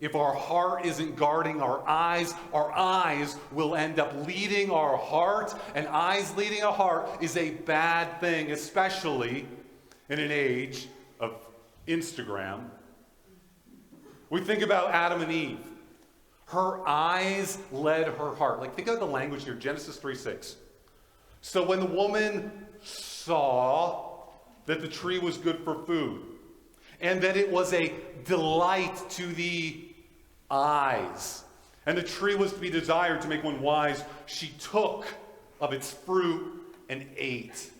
If 0.00 0.14
our 0.14 0.32
heart 0.32 0.86
isn't 0.86 1.16
guarding 1.16 1.60
our 1.60 1.86
eyes, 1.86 2.32
our 2.54 2.72
eyes 2.72 3.36
will 3.52 3.74
end 3.74 3.98
up 3.98 4.26
leading 4.26 4.70
our 4.70 4.96
heart, 4.96 5.54
and 5.74 5.86
eyes 5.88 6.34
leading 6.36 6.62
a 6.62 6.72
heart 6.72 7.06
is 7.20 7.36
a 7.36 7.50
bad 7.50 8.18
thing, 8.18 8.50
especially 8.50 9.46
in 10.08 10.18
an 10.18 10.30
age 10.30 10.88
of 11.18 11.46
Instagram 11.86 12.70
we 14.30 14.40
think 14.40 14.62
about 14.62 14.92
Adam 14.92 15.20
and 15.20 15.32
Eve. 15.32 15.58
Her 16.46 16.86
eyes 16.88 17.58
led 17.70 18.08
her 18.08 18.34
heart. 18.34 18.60
Like, 18.60 18.74
think 18.74 18.88
of 18.88 18.98
the 18.98 19.06
language 19.06 19.44
here 19.44 19.54
Genesis 19.54 19.96
3 19.96 20.14
6. 20.14 20.56
So 21.42 21.64
when 21.64 21.80
the 21.80 21.86
woman 21.86 22.50
saw 22.82 24.24
that 24.66 24.80
the 24.80 24.88
tree 24.88 25.18
was 25.18 25.36
good 25.36 25.58
for 25.64 25.84
food, 25.84 26.22
and 27.00 27.20
that 27.22 27.36
it 27.36 27.50
was 27.50 27.72
a 27.72 27.92
delight 28.24 29.02
to 29.10 29.26
the 29.26 29.88
eyes, 30.50 31.44
and 31.86 31.96
the 31.96 32.02
tree 32.02 32.34
was 32.34 32.52
to 32.52 32.58
be 32.58 32.70
desired 32.70 33.20
to 33.22 33.28
make 33.28 33.42
one 33.42 33.60
wise, 33.60 34.04
she 34.26 34.52
took 34.58 35.06
of 35.60 35.72
its 35.72 35.92
fruit 35.92 36.62
and 36.88 37.06
ate. 37.16 37.70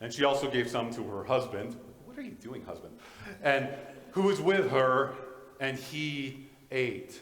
And 0.00 0.12
she 0.12 0.24
also 0.24 0.50
gave 0.50 0.70
some 0.70 0.92
to 0.94 1.02
her 1.04 1.24
husband. 1.24 1.76
What 2.06 2.16
are 2.16 2.22
you 2.22 2.30
doing, 2.30 2.64
husband? 2.64 2.98
And 3.42 3.68
who 4.12 4.22
was 4.22 4.40
with 4.40 4.70
her, 4.70 5.14
and 5.60 5.78
he 5.78 6.46
ate. 6.70 7.20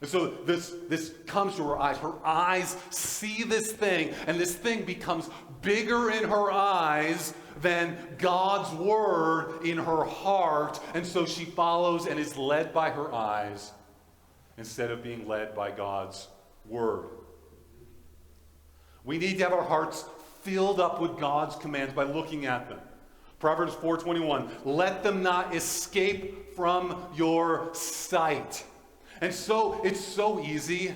And 0.00 0.10
so 0.10 0.28
this, 0.44 0.74
this 0.88 1.14
comes 1.26 1.56
to 1.56 1.64
her 1.64 1.78
eyes. 1.78 1.96
Her 1.98 2.14
eyes 2.24 2.76
see 2.90 3.42
this 3.44 3.72
thing, 3.72 4.12
and 4.26 4.38
this 4.38 4.54
thing 4.54 4.84
becomes 4.84 5.30
bigger 5.62 6.10
in 6.10 6.28
her 6.28 6.50
eyes 6.52 7.32
than 7.62 7.96
God's 8.18 8.72
word 8.74 9.64
in 9.64 9.78
her 9.78 10.04
heart. 10.04 10.80
And 10.94 11.06
so 11.06 11.24
she 11.24 11.44
follows 11.44 12.06
and 12.06 12.18
is 12.18 12.36
led 12.36 12.74
by 12.74 12.90
her 12.90 13.12
eyes 13.12 13.72
instead 14.58 14.90
of 14.90 15.02
being 15.02 15.26
led 15.26 15.54
by 15.54 15.70
God's 15.70 16.28
word. 16.66 17.08
We 19.04 19.18
need 19.18 19.38
to 19.38 19.44
have 19.44 19.52
our 19.52 19.62
hearts 19.62 20.04
filled 20.42 20.80
up 20.80 21.00
with 21.00 21.18
God's 21.18 21.56
commands 21.56 21.94
by 21.94 22.04
looking 22.04 22.46
at 22.46 22.68
them. 22.68 22.80
Proverbs 23.38 23.74
4:21, 23.74 24.48
let 24.64 25.02
them 25.02 25.22
not 25.22 25.54
escape 25.54 26.54
from 26.54 27.06
your 27.14 27.68
sight. 27.74 28.64
And 29.20 29.32
so 29.32 29.80
it's 29.84 30.00
so 30.00 30.40
easy 30.40 30.94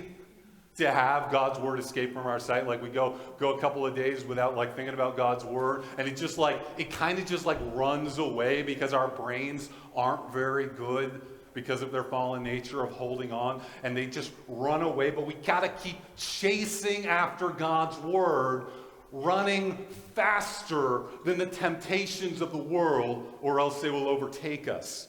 to 0.77 0.91
have 0.91 1.31
God's 1.31 1.59
word 1.59 1.79
escape 1.79 2.15
from 2.15 2.27
our 2.27 2.41
sight. 2.41 2.67
Like 2.67 2.83
we 2.83 2.89
go 2.89 3.17
go 3.39 3.55
a 3.55 3.61
couple 3.61 3.87
of 3.87 3.95
days 3.95 4.25
without 4.25 4.57
like 4.57 4.75
thinking 4.75 4.95
about 4.95 5.17
God's 5.17 5.45
word, 5.45 5.85
and 5.99 6.09
it 6.09 6.17
just 6.17 6.39
like 6.39 6.61
it 6.79 6.91
kind 6.91 7.19
of 7.19 7.27
just 7.27 7.45
like 7.45 7.59
runs 7.75 8.19
away 8.19 8.63
because 8.63 8.95
our 8.95 9.09
brains 9.09 9.69
aren't 9.95 10.33
very 10.33 10.67
good 10.67 11.21
because 11.53 11.83
of 11.83 11.93
their 11.93 12.05
fallen 12.05 12.43
nature 12.43 12.83
of 12.83 12.93
holding 12.93 13.33
on, 13.33 13.61
and 13.83 13.95
they 13.95 14.07
just 14.07 14.33
run 14.49 14.83
away. 14.83 15.11
But 15.11 15.27
we 15.27 15.35
gotta 15.35 15.69
keep 15.69 15.97
chasing 16.17 17.07
after 17.07 17.49
God's 17.49 17.99
word 17.99 18.67
running 19.13 19.87
faster 20.15 21.03
than 21.25 21.39
the 21.39 21.47
temptations 21.47 22.41
of 22.41 22.53
the 22.53 22.59
world, 22.59 23.33
or 23.43 23.61
else 23.61 23.81
they 23.81 23.91
will 23.91 24.09
overtake 24.09 24.69
us. 24.69 25.09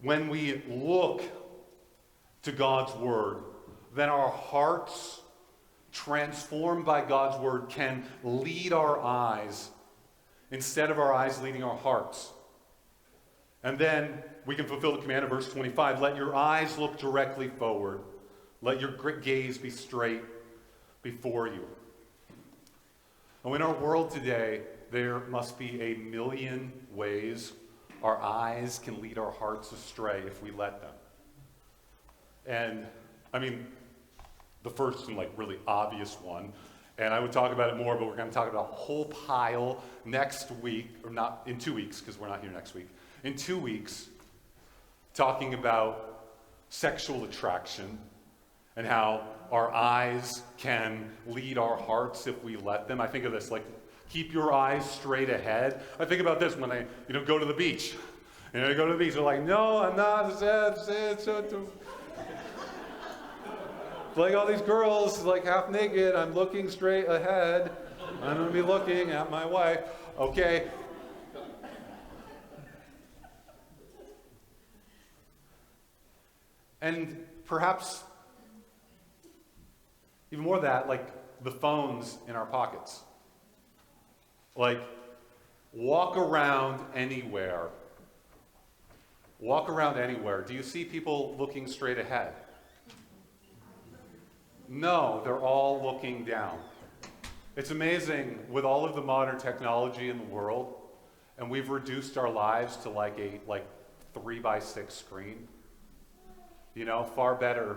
When 0.00 0.28
we 0.28 0.62
look 0.68 1.22
to 2.42 2.52
God's 2.52 2.94
Word, 2.94 3.38
then 3.94 4.08
our 4.08 4.28
hearts, 4.28 5.20
transformed 5.92 6.84
by 6.84 7.04
God's 7.04 7.38
Word, 7.40 7.68
can 7.70 8.04
lead 8.22 8.72
our 8.72 9.00
eyes 9.00 9.70
instead 10.50 10.90
of 10.90 10.98
our 10.98 11.12
eyes 11.12 11.40
leading 11.40 11.62
our 11.62 11.76
hearts. 11.76 12.32
And 13.62 13.78
then 13.78 14.22
we 14.44 14.54
can 14.54 14.66
fulfill 14.66 14.92
the 14.92 15.02
command 15.02 15.24
of 15.24 15.30
verse 15.30 15.50
25 15.50 16.00
let 16.00 16.16
your 16.16 16.34
eyes 16.34 16.76
look 16.76 16.98
directly 16.98 17.48
forward, 17.48 18.02
let 18.60 18.80
your 18.80 18.92
gaze 19.22 19.56
be 19.56 19.70
straight 19.70 20.22
before 21.04 21.46
you. 21.46 21.64
And 23.44 23.54
in 23.54 23.62
our 23.62 23.74
world 23.74 24.10
today, 24.10 24.62
there 24.90 25.20
must 25.20 25.56
be 25.58 25.80
a 25.80 25.94
million 25.98 26.72
ways 26.92 27.52
our 28.02 28.20
eyes 28.20 28.80
can 28.82 29.00
lead 29.00 29.18
our 29.18 29.30
hearts 29.30 29.70
astray 29.70 30.22
if 30.26 30.42
we 30.42 30.50
let 30.50 30.80
them. 30.80 30.94
And 32.46 32.86
I 33.32 33.38
mean, 33.38 33.66
the 34.62 34.70
first 34.70 35.06
and 35.08 35.16
like 35.16 35.30
really 35.36 35.58
obvious 35.66 36.16
one, 36.20 36.52
and 36.96 37.12
I 37.12 37.20
would 37.20 37.32
talk 37.32 37.52
about 37.52 37.70
it 37.70 37.76
more, 37.76 37.96
but 37.96 38.06
we're 38.06 38.16
going 38.16 38.28
to 38.28 38.34
talk 38.34 38.48
about 38.50 38.70
a 38.70 38.74
whole 38.74 39.06
pile 39.06 39.82
next 40.04 40.50
week, 40.62 40.88
or 41.02 41.10
not 41.10 41.42
in 41.46 41.58
two 41.58 41.74
weeks, 41.74 42.00
because 42.00 42.18
we're 42.18 42.28
not 42.28 42.40
here 42.40 42.50
next 42.52 42.74
week. 42.74 42.88
In 43.24 43.34
two 43.34 43.58
weeks, 43.58 44.08
talking 45.12 45.54
about 45.54 46.26
sexual 46.68 47.24
attraction 47.24 47.98
and 48.76 48.86
how 48.86 49.26
our 49.52 49.72
eyes 49.72 50.42
can 50.56 51.10
lead 51.26 51.58
our 51.58 51.76
hearts 51.76 52.26
if 52.26 52.42
we 52.42 52.56
let 52.56 52.88
them. 52.88 53.00
I 53.00 53.06
think 53.06 53.24
of 53.24 53.32
this 53.32 53.50
like 53.50 53.64
keep 54.08 54.32
your 54.32 54.52
eyes 54.52 54.88
straight 54.88 55.30
ahead. 55.30 55.82
I 55.98 56.04
think 56.04 56.20
about 56.20 56.40
this 56.40 56.56
when 56.56 56.72
I 56.72 56.86
you 57.08 57.14
know 57.14 57.24
go 57.24 57.38
to 57.38 57.44
the 57.44 57.54
beach. 57.54 57.94
You 58.52 58.60
know, 58.60 58.68
I 58.70 58.74
go 58.74 58.86
to 58.86 58.92
the 58.92 58.98
beach. 58.98 59.14
They're 59.14 59.22
like, 59.22 59.42
no, 59.42 59.78
I'm 59.78 59.96
not. 59.96 60.30
It's 60.30 61.26
like 64.16 64.34
all 64.34 64.46
these 64.46 64.62
girls, 64.62 65.24
like 65.24 65.44
half 65.44 65.70
naked. 65.70 66.14
I'm 66.14 66.34
looking 66.34 66.70
straight 66.70 67.06
ahead. 67.06 67.72
I'm 68.22 68.36
gonna 68.36 68.50
be 68.50 68.62
looking 68.62 69.10
at 69.10 69.28
my 69.28 69.44
wife. 69.44 69.80
Okay. 70.18 70.68
And 76.80 77.26
perhaps 77.46 78.04
even 80.34 80.44
more 80.44 80.58
that, 80.58 80.88
like 80.88 81.06
the 81.44 81.50
phones 81.52 82.18
in 82.26 82.34
our 82.34 82.44
pockets. 82.44 83.02
Like, 84.56 84.80
walk 85.72 86.16
around 86.16 86.84
anywhere. 86.92 87.68
Walk 89.38 89.68
around 89.68 89.96
anywhere. 89.96 90.42
Do 90.42 90.52
you 90.52 90.64
see 90.64 90.84
people 90.84 91.36
looking 91.38 91.68
straight 91.68 91.98
ahead? 91.98 92.32
No, 94.68 95.20
they're 95.22 95.38
all 95.38 95.80
looking 95.84 96.24
down. 96.24 96.58
It's 97.54 97.70
amazing 97.70 98.40
with 98.50 98.64
all 98.64 98.84
of 98.84 98.96
the 98.96 99.02
modern 99.02 99.38
technology 99.38 100.10
in 100.10 100.18
the 100.18 100.24
world, 100.24 100.74
and 101.38 101.48
we've 101.48 101.68
reduced 101.68 102.18
our 102.18 102.28
lives 102.28 102.76
to 102.78 102.90
like 102.90 103.16
a 103.20 103.38
like 103.46 103.66
three 104.14 104.40
by 104.40 104.58
six 104.58 104.94
screen. 104.94 105.46
You 106.74 106.86
know, 106.86 107.04
far 107.04 107.36
better 107.36 107.76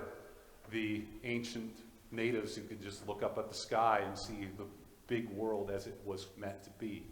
the 0.72 1.04
ancient 1.24 1.72
natives 2.12 2.56
who 2.56 2.64
could 2.64 2.82
just 2.82 3.08
look 3.08 3.24
up 3.24 3.38
at 3.38 3.50
the 3.50 3.56
sky 3.56 4.02
and 4.06 4.18
see 4.18 4.48
the 4.58 4.66
big 5.08 5.30
world 5.30 5.72
as 5.72 5.88
it 5.88 6.00
was 6.06 6.28
meant 6.38 6.64
to 6.64 6.70
be. 6.72 7.04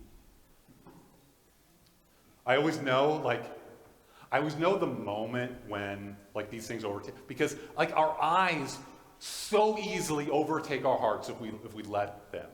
I 2.45 2.57
always 2.57 2.79
know, 2.81 3.21
like, 3.23 3.43
I 4.31 4.37
always 4.37 4.55
know 4.55 4.77
the 4.77 4.87
moment 4.87 5.53
when, 5.67 6.15
like, 6.35 6.49
these 6.49 6.67
things 6.67 6.83
overtake, 6.83 7.15
because, 7.27 7.55
like, 7.77 7.95
our 7.95 8.21
eyes 8.21 8.77
so 9.19 9.77
easily 9.79 10.29
overtake 10.29 10.85
our 10.85 10.97
hearts 10.97 11.29
if 11.29 11.39
we, 11.39 11.49
if 11.63 11.73
we 11.73 11.83
let 11.83 12.31
them. 12.31 12.47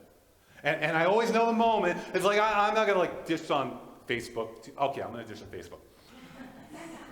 And, 0.62 0.80
and 0.80 0.96
I 0.96 1.04
always 1.04 1.32
know 1.32 1.46
the 1.46 1.52
moment, 1.52 1.98
it's 2.14 2.24
like, 2.24 2.38
I, 2.38 2.68
am 2.68 2.74
not 2.74 2.86
going 2.86 2.94
to, 2.94 3.00
like, 3.00 3.26
dish 3.26 3.50
on 3.50 3.78
Facebook. 4.08 4.62
To, 4.62 4.70
okay, 4.84 5.02
I'm 5.02 5.12
going 5.12 5.26
to 5.26 5.30
dish 5.30 5.42
on 5.42 5.48
Facebook 5.48 5.80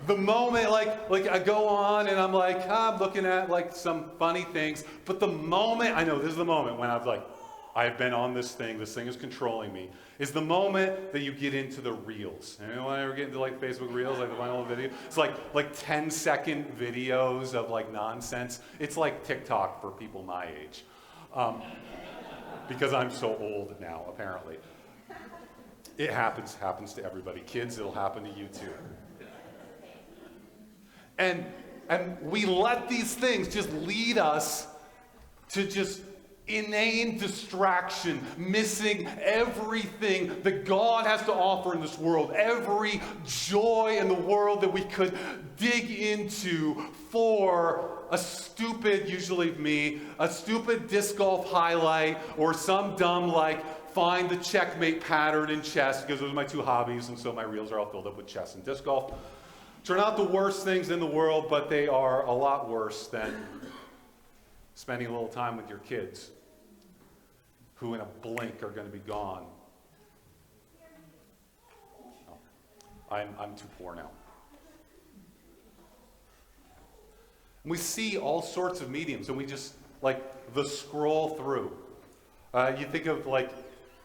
the 0.07 0.17
moment 0.17 0.71
like 0.71 1.09
like 1.09 1.27
i 1.27 1.37
go 1.37 1.67
on 1.67 2.07
and 2.07 2.19
i'm 2.19 2.33
like 2.33 2.61
ah, 2.67 2.93
i'm 2.93 2.99
looking 2.99 3.25
at 3.25 3.49
like 3.49 3.75
some 3.75 4.11
funny 4.17 4.43
things. 4.43 4.83
But 5.05 5.19
the 5.19 5.27
moment 5.27 5.95
i 5.95 6.03
know 6.03 6.17
this 6.17 6.31
is 6.31 6.35
the 6.37 6.45
moment 6.45 6.77
when 6.77 6.89
i've 6.89 7.05
like 7.05 7.23
i've 7.75 7.97
been 7.97 8.13
on 8.13 8.33
this 8.33 8.51
thing 8.53 8.79
this 8.79 8.93
thing 8.93 9.07
is 9.07 9.15
controlling 9.15 9.71
me 9.71 9.89
is 10.19 10.31
the 10.31 10.41
moment 10.41 11.13
that 11.13 11.21
you 11.21 11.31
get 11.31 11.53
into 11.53 11.81
the 11.81 11.93
reels. 11.93 12.59
Anyone 12.63 12.99
ever 12.99 13.13
get 13.13 13.27
into 13.27 13.39
like 13.39 13.59
facebook 13.59 13.93
reels 13.93 14.19
like 14.19 14.29
the 14.29 14.35
final 14.35 14.63
video? 14.63 14.89
It's 15.05 15.17
like 15.17 15.33
like 15.53 15.69
10 15.77 16.09
second 16.09 16.77
videos 16.77 17.53
of 17.53 17.69
like 17.69 17.91
nonsense. 17.91 18.61
It's 18.79 18.97
like 18.97 19.23
tiktok 19.23 19.81
for 19.81 19.91
people 19.91 20.23
my 20.23 20.47
age. 20.47 20.83
Um, 21.33 21.61
because 22.67 22.93
i'm 22.93 23.11
so 23.11 23.37
old 23.37 23.79
now 23.79 24.05
apparently. 24.09 24.57
It 25.97 26.09
happens 26.09 26.55
happens 26.55 26.93
to 26.93 27.03
everybody. 27.03 27.41
Kids 27.41 27.77
it'll 27.77 27.91
happen 27.91 28.23
to 28.23 28.29
you 28.31 28.47
too 28.47 28.73
and, 31.21 31.45
and 31.87 32.19
we 32.21 32.45
let 32.45 32.89
these 32.89 33.13
things 33.13 33.47
just 33.47 33.71
lead 33.73 34.17
us 34.17 34.67
to 35.49 35.67
just 35.67 36.01
inane 36.47 37.17
distraction, 37.19 38.25
missing 38.37 39.07
everything 39.21 40.41
that 40.41 40.65
God 40.65 41.05
has 41.05 41.21
to 41.23 41.33
offer 41.33 41.75
in 41.75 41.81
this 41.81 41.97
world, 41.99 42.31
every 42.31 43.01
joy 43.25 43.97
in 43.99 44.07
the 44.07 44.15
world 44.15 44.61
that 44.61 44.73
we 44.73 44.81
could 44.81 45.17
dig 45.57 45.91
into 45.91 46.81
for 47.09 47.99
a 48.09 48.17
stupid, 48.17 49.07
usually 49.07 49.51
me, 49.51 50.01
a 50.19 50.29
stupid 50.29 50.87
disc 50.87 51.17
golf 51.17 51.49
highlight 51.51 52.17
or 52.35 52.53
some 52.53 52.95
dumb 52.95 53.31
like 53.31 53.63
find 53.91 54.27
the 54.29 54.37
checkmate 54.37 55.01
pattern 55.01 55.51
in 55.51 55.61
chess 55.61 56.01
because 56.01 56.19
those 56.19 56.31
are 56.31 56.33
my 56.33 56.45
two 56.45 56.63
hobbies 56.63 57.09
and 57.09 57.19
so 57.19 57.31
my 57.31 57.43
reels 57.43 57.71
are 57.71 57.79
all 57.79 57.85
filled 57.85 58.07
up 58.07 58.17
with 58.17 58.25
chess 58.25 58.55
and 58.55 58.65
disc 58.65 58.83
golf. 58.83 59.13
They're 59.85 59.97
not 59.97 60.15
the 60.15 60.23
worst 60.23 60.63
things 60.63 60.89
in 60.89 60.99
the 60.99 61.07
world, 61.07 61.47
but 61.49 61.69
they 61.69 61.87
are 61.87 62.25
a 62.25 62.31
lot 62.31 62.69
worse 62.69 63.07
than 63.07 63.33
spending 64.75 65.07
a 65.07 65.11
little 65.11 65.27
time 65.27 65.57
with 65.57 65.69
your 65.69 65.79
kids, 65.79 66.29
who 67.75 67.93
in 67.93 68.01
a 68.01 68.07
blink 68.21 68.63
are 68.63 68.69
going 68.69 68.87
to 68.87 68.93
be 68.93 68.99
gone. 68.99 69.45
Oh, 72.29 72.37
I'm, 73.09 73.29
I'm 73.39 73.55
too 73.55 73.67
poor 73.77 73.95
now. 73.95 74.09
we 77.63 77.77
see 77.77 78.17
all 78.17 78.41
sorts 78.41 78.81
of 78.81 78.89
mediums, 78.89 79.29
and 79.29 79.37
we 79.37 79.45
just 79.45 79.73
like 80.01 80.53
the 80.53 80.63
scroll 80.63 81.29
through. 81.35 81.71
Uh, 82.53 82.73
you 82.77 82.85
think 82.85 83.05
of 83.05 83.27
like 83.27 83.51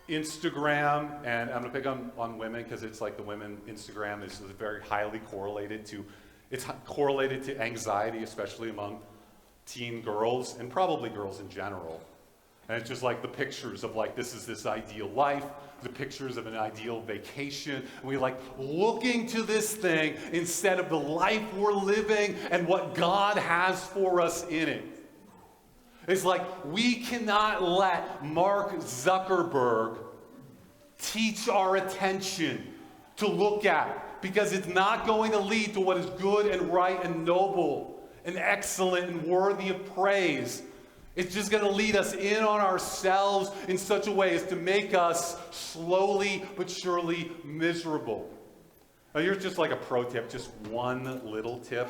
Instagram, 0.08 1.24
and 1.24 1.50
I'm 1.50 1.64
to 1.64 1.68
pick 1.68 1.86
on, 1.86 2.12
on 2.16 2.38
women 2.38 2.62
because 2.62 2.82
it's 2.82 3.00
like 3.00 3.16
the 3.16 3.22
women 3.22 3.58
Instagram 3.68 4.24
is, 4.24 4.40
is 4.40 4.50
very 4.52 4.80
highly 4.82 5.18
correlated 5.20 5.84
to, 5.86 6.04
it's 6.50 6.66
correlated 6.84 7.42
to 7.44 7.60
anxiety, 7.60 8.22
especially 8.22 8.70
among 8.70 9.00
teen 9.66 10.00
girls 10.00 10.58
and 10.58 10.70
probably 10.70 11.10
girls 11.10 11.40
in 11.40 11.48
general. 11.48 12.00
And 12.68 12.80
it's 12.80 12.88
just 12.88 13.02
like 13.02 13.22
the 13.22 13.28
pictures 13.28 13.84
of 13.84 13.94
like, 13.96 14.16
this 14.16 14.34
is 14.34 14.46
this 14.46 14.66
ideal 14.66 15.08
life, 15.08 15.44
the 15.82 15.88
pictures 15.88 16.36
of 16.36 16.46
an 16.46 16.56
ideal 16.56 17.00
vacation. 17.00 17.76
And 17.76 18.04
we 18.04 18.16
like 18.16 18.38
looking 18.58 19.26
to 19.28 19.42
this 19.42 19.74
thing 19.74 20.14
instead 20.32 20.80
of 20.80 20.88
the 20.88 20.98
life 20.98 21.42
we're 21.54 21.72
living 21.72 22.36
and 22.50 22.66
what 22.66 22.94
God 22.94 23.38
has 23.38 23.84
for 23.84 24.20
us 24.20 24.44
in 24.48 24.68
it. 24.68 24.95
It's 26.06 26.24
like 26.24 26.42
we 26.64 26.96
cannot 26.96 27.62
let 27.62 28.24
Mark 28.24 28.76
Zuckerberg 28.78 29.98
teach 30.98 31.48
our 31.48 31.76
attention 31.76 32.74
to 33.16 33.26
look 33.26 33.64
at 33.64 34.20
because 34.22 34.52
it's 34.52 34.68
not 34.68 35.06
going 35.06 35.32
to 35.32 35.38
lead 35.38 35.74
to 35.74 35.80
what 35.80 35.96
is 35.96 36.06
good 36.20 36.46
and 36.46 36.72
right 36.72 37.02
and 37.04 37.24
noble 37.24 38.08
and 38.24 38.36
excellent 38.36 39.08
and 39.08 39.22
worthy 39.24 39.68
of 39.68 39.94
praise. 39.94 40.62
It's 41.16 41.34
just 41.34 41.50
going 41.50 41.64
to 41.64 41.70
lead 41.70 41.96
us 41.96 42.12
in 42.12 42.42
on 42.44 42.60
ourselves 42.60 43.50
in 43.68 43.78
such 43.78 44.06
a 44.06 44.12
way 44.12 44.34
as 44.34 44.44
to 44.44 44.56
make 44.56 44.94
us 44.94 45.38
slowly 45.50 46.44
but 46.56 46.68
surely 46.68 47.32
miserable. 47.42 48.30
Now, 49.14 49.22
here's 49.22 49.42
just 49.42 49.56
like 49.56 49.70
a 49.70 49.76
pro 49.76 50.04
tip, 50.04 50.28
just 50.28 50.50
one 50.68 51.24
little 51.24 51.58
tip. 51.58 51.88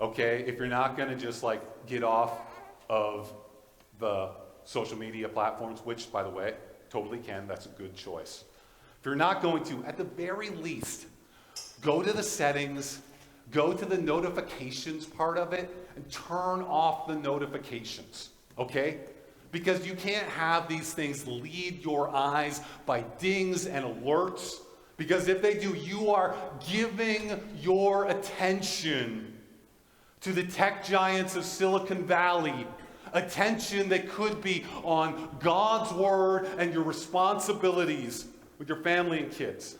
Okay, 0.00 0.44
if 0.46 0.56
you're 0.56 0.68
not 0.68 0.96
going 0.96 1.08
to 1.08 1.16
just 1.16 1.42
like 1.42 1.86
get 1.86 2.04
off 2.04 2.47
of 2.88 3.32
the 3.98 4.30
social 4.64 4.96
media 4.96 5.28
platforms, 5.28 5.80
which, 5.84 6.10
by 6.12 6.22
the 6.22 6.30
way, 6.30 6.54
totally 6.90 7.18
can, 7.18 7.46
that's 7.46 7.66
a 7.66 7.70
good 7.70 7.96
choice. 7.96 8.44
If 9.00 9.06
you're 9.06 9.14
not 9.14 9.42
going 9.42 9.64
to, 9.64 9.84
at 9.84 9.96
the 9.96 10.04
very 10.04 10.50
least, 10.50 11.06
go 11.82 12.02
to 12.02 12.12
the 12.12 12.22
settings, 12.22 13.00
go 13.50 13.72
to 13.72 13.84
the 13.84 13.98
notifications 13.98 15.06
part 15.06 15.38
of 15.38 15.52
it, 15.52 15.74
and 15.96 16.10
turn 16.10 16.62
off 16.62 17.06
the 17.06 17.14
notifications, 17.14 18.30
okay? 18.58 18.98
Because 19.50 19.86
you 19.86 19.94
can't 19.94 20.26
have 20.28 20.68
these 20.68 20.92
things 20.92 21.26
lead 21.26 21.82
your 21.82 22.14
eyes 22.14 22.60
by 22.84 23.02
dings 23.18 23.66
and 23.66 23.84
alerts. 23.84 24.56
Because 24.96 25.28
if 25.28 25.40
they 25.40 25.54
do, 25.54 25.74
you 25.74 26.10
are 26.10 26.34
giving 26.68 27.40
your 27.60 28.06
attention 28.06 29.38
to 30.20 30.32
the 30.32 30.42
tech 30.42 30.84
giants 30.84 31.36
of 31.36 31.44
Silicon 31.44 32.04
Valley 32.04 32.66
attention 33.12 33.88
that 33.90 34.08
could 34.08 34.42
be 34.42 34.64
on 34.82 35.36
God's 35.40 35.92
word 35.92 36.48
and 36.58 36.72
your 36.72 36.82
responsibilities 36.82 38.26
with 38.58 38.68
your 38.68 38.78
family 38.78 39.20
and 39.20 39.32
kids. 39.32 39.76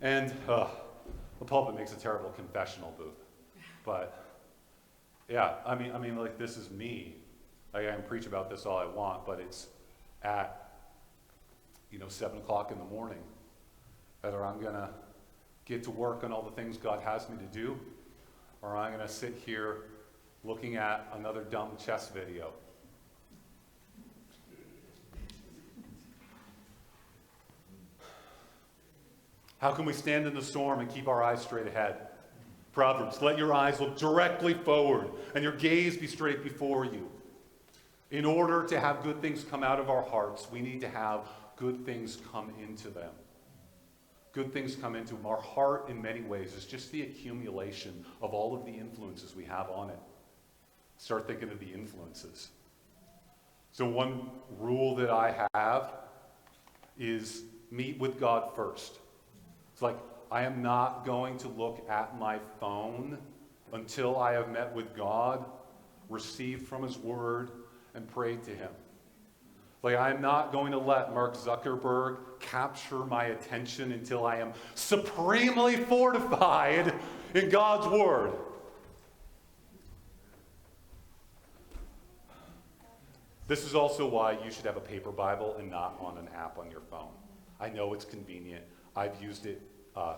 And 0.00 0.32
uh, 0.48 0.66
the 1.38 1.44
pulpit 1.44 1.76
makes 1.76 1.92
a 1.92 1.96
terrible 1.96 2.30
confessional 2.30 2.92
booth. 2.98 3.14
But 3.84 4.24
yeah, 5.28 5.54
I 5.64 5.74
mean, 5.74 5.92
I 5.92 5.98
mean, 5.98 6.16
like 6.16 6.38
this 6.38 6.56
is 6.56 6.70
me. 6.70 7.16
I 7.74 7.82
can 7.82 8.02
preach 8.02 8.26
about 8.26 8.50
this 8.50 8.66
all 8.66 8.76
I 8.76 8.86
want, 8.86 9.24
but 9.24 9.40
it's 9.40 9.68
at 10.22 10.72
you 11.90 11.98
know 11.98 12.08
seven 12.08 12.38
o'clock 12.38 12.70
in 12.70 12.78
the 12.78 12.84
morning. 12.84 13.22
Whether 14.20 14.44
I'm 14.44 14.60
gonna 14.60 14.90
get 15.64 15.82
to 15.84 15.90
work 15.90 16.24
on 16.24 16.32
all 16.32 16.42
the 16.42 16.50
things 16.50 16.76
God 16.76 17.00
has 17.02 17.28
me 17.28 17.36
to 17.38 17.46
do, 17.46 17.78
or 18.60 18.76
I'm 18.76 18.92
gonna 18.92 19.08
sit 19.08 19.34
here 19.46 19.84
looking 20.44 20.76
at 20.76 21.06
another 21.14 21.42
dumb 21.42 21.70
chess 21.78 22.08
video. 22.08 22.52
How 29.58 29.70
can 29.70 29.84
we 29.84 29.92
stand 29.92 30.26
in 30.26 30.34
the 30.34 30.42
storm 30.42 30.80
and 30.80 30.90
keep 30.90 31.06
our 31.06 31.22
eyes 31.22 31.40
straight 31.40 31.68
ahead? 31.68 31.96
Proverbs, 32.72 33.22
let 33.22 33.38
your 33.38 33.54
eyes 33.54 33.80
look 33.80 33.96
directly 33.96 34.54
forward 34.54 35.08
and 35.34 35.44
your 35.44 35.52
gaze 35.52 35.96
be 35.96 36.08
straight 36.08 36.42
before 36.42 36.84
you. 36.84 37.08
In 38.10 38.24
order 38.24 38.66
to 38.66 38.80
have 38.80 39.04
good 39.04 39.22
things 39.22 39.44
come 39.44 39.62
out 39.62 39.78
of 39.78 39.88
our 39.88 40.02
hearts, 40.02 40.48
we 40.50 40.60
need 40.60 40.80
to 40.80 40.88
have 40.88 41.20
good 41.56 41.86
things 41.86 42.18
come 42.32 42.52
into 42.60 42.88
them. 42.90 43.10
Good 44.32 44.52
things 44.52 44.74
come 44.74 44.96
into 44.96 45.14
them. 45.14 45.26
Our 45.26 45.40
heart, 45.40 45.88
in 45.88 46.02
many 46.02 46.22
ways, 46.22 46.54
is 46.54 46.64
just 46.64 46.90
the 46.90 47.02
accumulation 47.02 48.04
of 48.20 48.34
all 48.34 48.56
of 48.56 48.64
the 48.64 48.72
influences 48.72 49.36
we 49.36 49.44
have 49.44 49.70
on 49.70 49.90
it. 49.90 49.98
Start 51.02 51.26
thinking 51.26 51.50
of 51.50 51.58
the 51.58 51.66
influences. 51.66 52.50
So, 53.72 53.84
one 53.88 54.30
rule 54.60 54.94
that 54.94 55.10
I 55.10 55.48
have 55.52 55.94
is 56.96 57.42
meet 57.72 57.98
with 57.98 58.20
God 58.20 58.54
first. 58.54 59.00
It's 59.72 59.82
like, 59.82 59.98
I 60.30 60.44
am 60.44 60.62
not 60.62 61.04
going 61.04 61.38
to 61.38 61.48
look 61.48 61.84
at 61.90 62.16
my 62.20 62.38
phone 62.60 63.18
until 63.72 64.16
I 64.16 64.34
have 64.34 64.50
met 64.50 64.72
with 64.72 64.94
God, 64.94 65.44
received 66.08 66.68
from 66.68 66.84
His 66.84 66.96
Word, 66.96 67.50
and 67.94 68.06
prayed 68.06 68.44
to 68.44 68.52
Him. 68.52 68.70
Like, 69.82 69.96
I'm 69.96 70.20
not 70.20 70.52
going 70.52 70.70
to 70.70 70.78
let 70.78 71.12
Mark 71.12 71.34
Zuckerberg 71.34 72.18
capture 72.38 73.04
my 73.06 73.24
attention 73.24 73.90
until 73.90 74.24
I 74.24 74.36
am 74.36 74.52
supremely 74.76 75.78
fortified 75.78 76.94
in 77.34 77.48
God's 77.48 77.88
Word. 77.88 78.34
This 83.52 83.66
is 83.66 83.74
also 83.74 84.06
why 84.06 84.38
you 84.42 84.50
should 84.50 84.64
have 84.64 84.78
a 84.78 84.80
paper 84.80 85.10
Bible 85.10 85.56
and 85.58 85.70
not 85.70 85.98
on 86.00 86.16
an 86.16 86.26
app 86.34 86.56
on 86.56 86.70
your 86.70 86.80
phone. 86.80 87.12
I 87.60 87.68
know 87.68 87.92
it's 87.92 88.06
convenient. 88.06 88.64
I've 88.96 89.22
used 89.22 89.44
it 89.44 89.60
uh, 89.94 90.14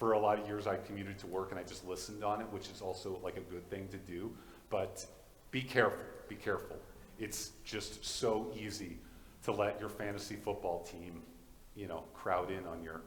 for 0.00 0.14
a 0.14 0.18
lot 0.18 0.40
of 0.40 0.48
years. 0.48 0.66
I 0.66 0.78
commuted 0.78 1.16
to 1.20 1.28
work 1.28 1.52
and 1.52 1.60
I 1.60 1.62
just 1.62 1.86
listened 1.86 2.24
on 2.24 2.40
it, 2.40 2.46
which 2.50 2.68
is 2.70 2.80
also 2.80 3.20
like 3.22 3.36
a 3.36 3.40
good 3.42 3.70
thing 3.70 3.86
to 3.92 3.98
do. 3.98 4.32
But 4.68 5.06
be 5.52 5.62
careful. 5.62 6.00
Be 6.28 6.34
careful. 6.34 6.74
It's 7.20 7.52
just 7.64 8.04
so 8.04 8.52
easy 8.58 8.98
to 9.44 9.52
let 9.52 9.78
your 9.78 9.88
fantasy 9.88 10.34
football 10.34 10.82
team, 10.82 11.22
you 11.76 11.86
know, 11.86 12.02
crowd 12.14 12.50
in 12.50 12.66
on 12.66 12.82
your 12.82 13.00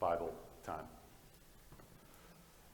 Bible 0.00 0.34
time. 0.64 0.86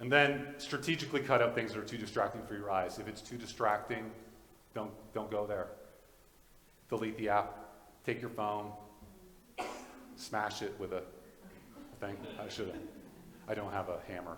And 0.01 0.11
then 0.11 0.55
strategically 0.57 1.21
cut 1.21 1.43
out 1.43 1.55
things 1.55 1.75
that 1.75 1.81
are 1.81 1.87
too 1.87 1.99
distracting 1.99 2.47
for 2.47 2.55
your 2.55 2.71
eyes. 2.71 2.99
If 2.99 3.09
it's 3.09 3.21
too 3.21 3.37
distracting, 3.37 4.11
don't, 4.73 4.93
don't 5.13 5.31
go 5.31 5.47
there. 5.47 5.67
Delete 6.89 7.19
the 7.19 7.29
app, 7.29 7.57
take 8.05 8.21
your 8.21 8.31
phone, 8.31 8.71
smash 10.17 10.63
it 10.63 10.75
with 10.79 10.93
a 10.93 11.03
thing. 12.01 12.17
I 12.41 12.49
should 12.49 12.69
have. 12.69 12.77
I 13.49 13.55
don't 13.55 13.73
have 13.73 13.89
a 13.89 14.01
hammer. 14.07 14.37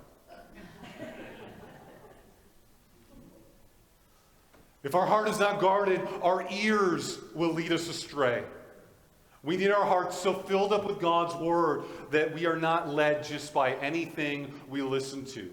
If 4.83 4.95
our 4.95 5.07
heart 5.07 5.29
is 5.29 5.39
not 5.39 5.61
guarded, 5.61 6.01
our 6.23 6.47
ears 6.51 7.19
will 7.35 7.53
lead 7.53 7.73
us 7.73 7.89
astray. 7.89 8.45
We 9.43 9.57
need 9.57 9.71
our 9.71 9.85
hearts 9.85 10.17
so 10.17 10.35
filled 10.35 10.73
up 10.73 10.87
with 10.87 11.01
God's 11.01 11.35
word 11.37 11.85
that 12.11 12.35
we 12.35 12.47
are 12.47 12.57
not 12.57 12.89
led 12.89 13.25
just 13.25 13.53
by 13.53 13.75
anything 13.75 14.53
we 14.69 14.83
listen 14.83 15.25
to. 15.27 15.41
It 15.41 15.53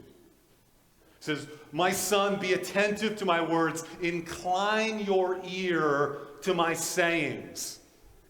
says, 1.19 1.47
My 1.71 1.91
son, 1.91 2.39
be 2.39 2.53
attentive 2.53 3.17
to 3.17 3.25
my 3.25 3.41
words, 3.41 3.84
incline 4.01 4.99
your 4.99 5.39
ear 5.47 6.17
to 6.45 6.53
my 6.53 6.73
sayings. 6.73 7.79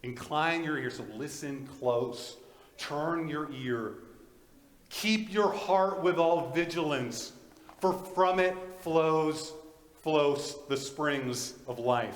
Incline 0.04 0.64
your 0.64 0.78
ear, 0.78 0.90
so 0.90 1.06
listen 1.16 1.68
close, 1.80 2.38
turn 2.78 3.28
your 3.28 3.52
ear. 3.52 3.96
Keep 4.90 5.34
your 5.34 5.52
heart 5.52 6.02
with 6.02 6.18
all 6.18 6.50
vigilance, 6.52 7.34
for 7.82 7.94
from 7.94 8.40
it 8.40 8.56
flows 8.80 9.52
flows 10.02 10.56
the 10.70 10.78
springs 10.78 11.56
of 11.68 11.80
life. 11.80 12.16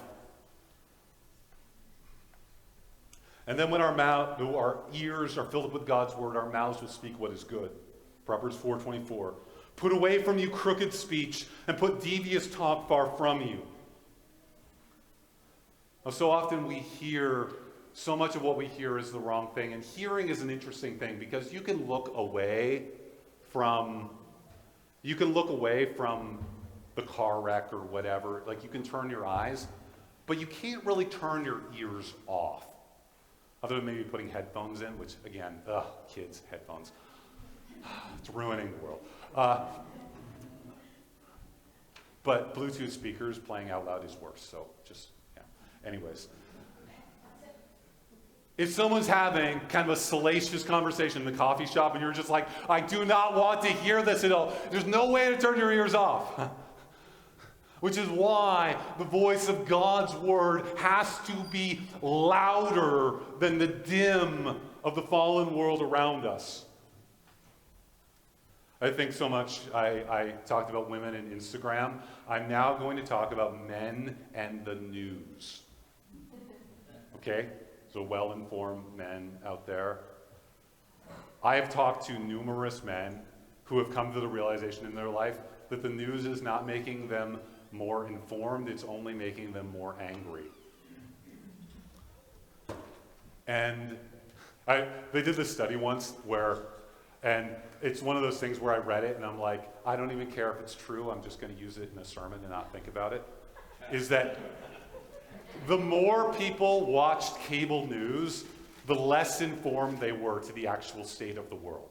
And 3.47 3.57
then 3.57 3.71
when 3.71 3.81
our 3.81 3.95
mouth, 3.95 4.39
our 4.39 4.77
ears 4.93 5.39
are 5.39 5.45
filled 5.45 5.73
with 5.73 5.88
God's 5.88 6.15
word, 6.15 6.38
our 6.38 6.49
mouths 6.51 6.81
will 6.81 6.88
speak 6.88 7.19
what 7.19 7.31
is 7.31 7.43
good. 7.43 7.71
Proverbs 8.25 8.55
4:24. 8.55 9.33
Put 9.75 9.91
away 9.91 10.21
from 10.21 10.38
you 10.38 10.49
crooked 10.49 10.93
speech 10.93 11.47
and 11.67 11.77
put 11.77 11.99
devious 11.99 12.47
talk 12.47 12.88
far 12.88 13.09
from 13.17 13.41
you. 13.41 13.65
Now, 16.05 16.12
so 16.12 16.31
often 16.31 16.65
we 16.65 16.75
hear 16.75 17.49
so 17.93 18.15
much 18.15 18.35
of 18.35 18.41
what 18.41 18.55
we 18.55 18.65
hear 18.65 18.97
is 18.97 19.12
the 19.12 19.19
wrong 19.19 19.49
thing. 19.53 19.73
And 19.73 19.83
hearing 19.83 20.29
is 20.29 20.41
an 20.41 20.49
interesting 20.49 20.97
thing 20.97 21.19
because 21.19 21.51
you 21.51 21.62
can 21.62 21.88
look 21.88 22.13
away 22.15 22.85
from 23.51 24.09
you 25.01 25.15
can 25.15 25.33
look 25.33 25.49
away 25.49 25.85
from 25.93 26.39
the 26.95 27.01
car 27.01 27.39
wreck 27.39 27.71
or 27.71 27.79
whatever. 27.79 28.43
Like 28.45 28.63
you 28.63 28.69
can 28.69 28.83
turn 28.83 29.09
your 29.09 29.25
eyes, 29.25 29.67
but 30.25 30.39
you 30.39 30.45
can't 30.45 30.83
really 30.85 31.05
turn 31.05 31.45
your 31.45 31.62
ears 31.77 32.13
off. 32.27 32.65
Other 33.63 33.75
than 33.75 33.85
maybe 33.85 34.03
putting 34.03 34.29
headphones 34.29 34.81
in, 34.81 34.97
which 34.97 35.15
again, 35.25 35.62
ugh, 35.67 35.85
kids, 36.09 36.41
headphones. 36.49 36.91
It's 38.19 38.29
ruining 38.29 38.71
the 38.71 38.85
world. 38.85 39.01
Uh, 39.33 39.65
but 42.23 42.53
Bluetooth 42.53 42.91
speakers 42.91 43.39
playing 43.39 43.69
out 43.69 43.85
loud 43.85 44.05
is 44.05 44.17
worse. 44.21 44.41
So 44.41 44.67
just. 44.85 45.07
Anyways. 45.85 46.27
If 48.57 48.73
someone's 48.73 49.07
having 49.07 49.61
kind 49.69 49.89
of 49.89 49.97
a 49.97 49.99
salacious 49.99 50.63
conversation 50.63 51.21
in 51.21 51.31
the 51.31 51.37
coffee 51.37 51.65
shop 51.65 51.93
and 51.93 52.03
you're 52.03 52.11
just 52.11 52.29
like, 52.29 52.45
I 52.69 52.81
do 52.81 53.05
not 53.05 53.33
want 53.33 53.61
to 53.61 53.69
hear 53.69 54.01
this 54.01 54.25
at 54.25 54.33
all, 54.33 54.53
there's 54.69 54.85
no 54.85 55.09
way 55.09 55.29
to 55.29 55.37
turn 55.37 55.57
your 55.57 55.71
ears 55.71 55.93
off. 55.93 56.37
Which 57.79 57.97
is 57.97 58.09
why 58.09 58.75
the 58.97 59.05
voice 59.05 59.47
of 59.47 59.65
God's 59.65 60.13
word 60.15 60.65
has 60.77 61.19
to 61.19 61.31
be 61.49 61.79
louder 62.01 63.19
than 63.39 63.57
the 63.57 63.67
dim 63.67 64.57
of 64.83 64.95
the 64.95 65.03
fallen 65.03 65.55
world 65.55 65.81
around 65.81 66.25
us. 66.25 66.65
I 68.81 68.89
think 68.89 69.13
so 69.13 69.29
much. 69.29 69.61
I, 69.73 69.87
I 70.09 70.33
talked 70.45 70.69
about 70.69 70.89
women 70.89 71.15
and 71.15 71.31
Instagram. 71.31 71.99
I'm 72.27 72.49
now 72.49 72.77
going 72.77 72.97
to 72.97 73.03
talk 73.03 73.31
about 73.31 73.65
men 73.67 74.17
and 74.33 74.65
the 74.65 74.75
news. 74.75 75.61
Okay? 77.19 77.47
So, 77.91 78.01
well 78.01 78.34
informed 78.34 78.95
men 78.95 79.38
out 79.45 79.65
there. 79.65 79.99
I 81.43 81.55
have 81.55 81.69
talked 81.69 82.05
to 82.08 82.19
numerous 82.19 82.84
men 82.84 83.21
who 83.63 83.77
have 83.79 83.91
come 83.91 84.13
to 84.13 84.19
the 84.19 84.27
realization 84.27 84.86
in 84.86 84.95
their 84.95 85.10
life 85.10 85.39
that 85.69 85.82
the 85.82 85.89
news 85.89 86.25
is 86.25 86.41
not 86.41 86.65
making 86.65 87.08
them 87.08 87.39
more 87.71 88.08
informed, 88.08 88.67
it's 88.67 88.84
only 88.84 89.13
making 89.13 89.53
them 89.53 89.71
more 89.71 89.95
angry. 90.01 90.45
And 93.47 93.97
I, 94.67 94.88
they 95.12 95.21
did 95.21 95.36
this 95.36 95.51
study 95.51 95.75
once 95.75 96.13
where, 96.25 96.63
and 97.23 97.49
it's 97.82 98.01
one 98.01 98.15
of 98.15 98.21
those 98.21 98.39
things 98.39 98.60
where 98.60 98.73
I 98.73 98.77
read 98.77 99.03
it 99.03 99.15
and 99.15 99.25
I'm 99.25 99.39
like, 99.39 99.67
I 99.86 99.95
don't 99.95 100.12
even 100.12 100.32
care 100.32 100.51
if 100.51 100.60
it's 100.60 100.75
true, 100.75 101.10
I'm 101.10 101.23
just 101.23 101.39
going 101.39 101.53
to 101.55 101.60
use 101.60 101.77
it 101.77 101.89
in 101.93 101.99
a 101.99 102.05
sermon 102.05 102.39
and 102.41 102.49
not 102.49 102.71
think 102.71 102.88
about 102.88 103.13
it. 103.13 103.25
Is 103.91 104.10
that 104.10 104.38
the 105.67 105.77
more 105.77 106.33
people 106.33 106.85
watched 106.85 107.39
cable 107.41 107.87
news, 107.87 108.45
the 108.87 108.95
less 108.95 109.41
informed 109.41 109.99
they 109.99 110.11
were 110.11 110.39
to 110.41 110.53
the 110.53 110.67
actual 110.67 111.03
state 111.03 111.37
of 111.37 111.49
the 111.49 111.55
world. 111.55 111.89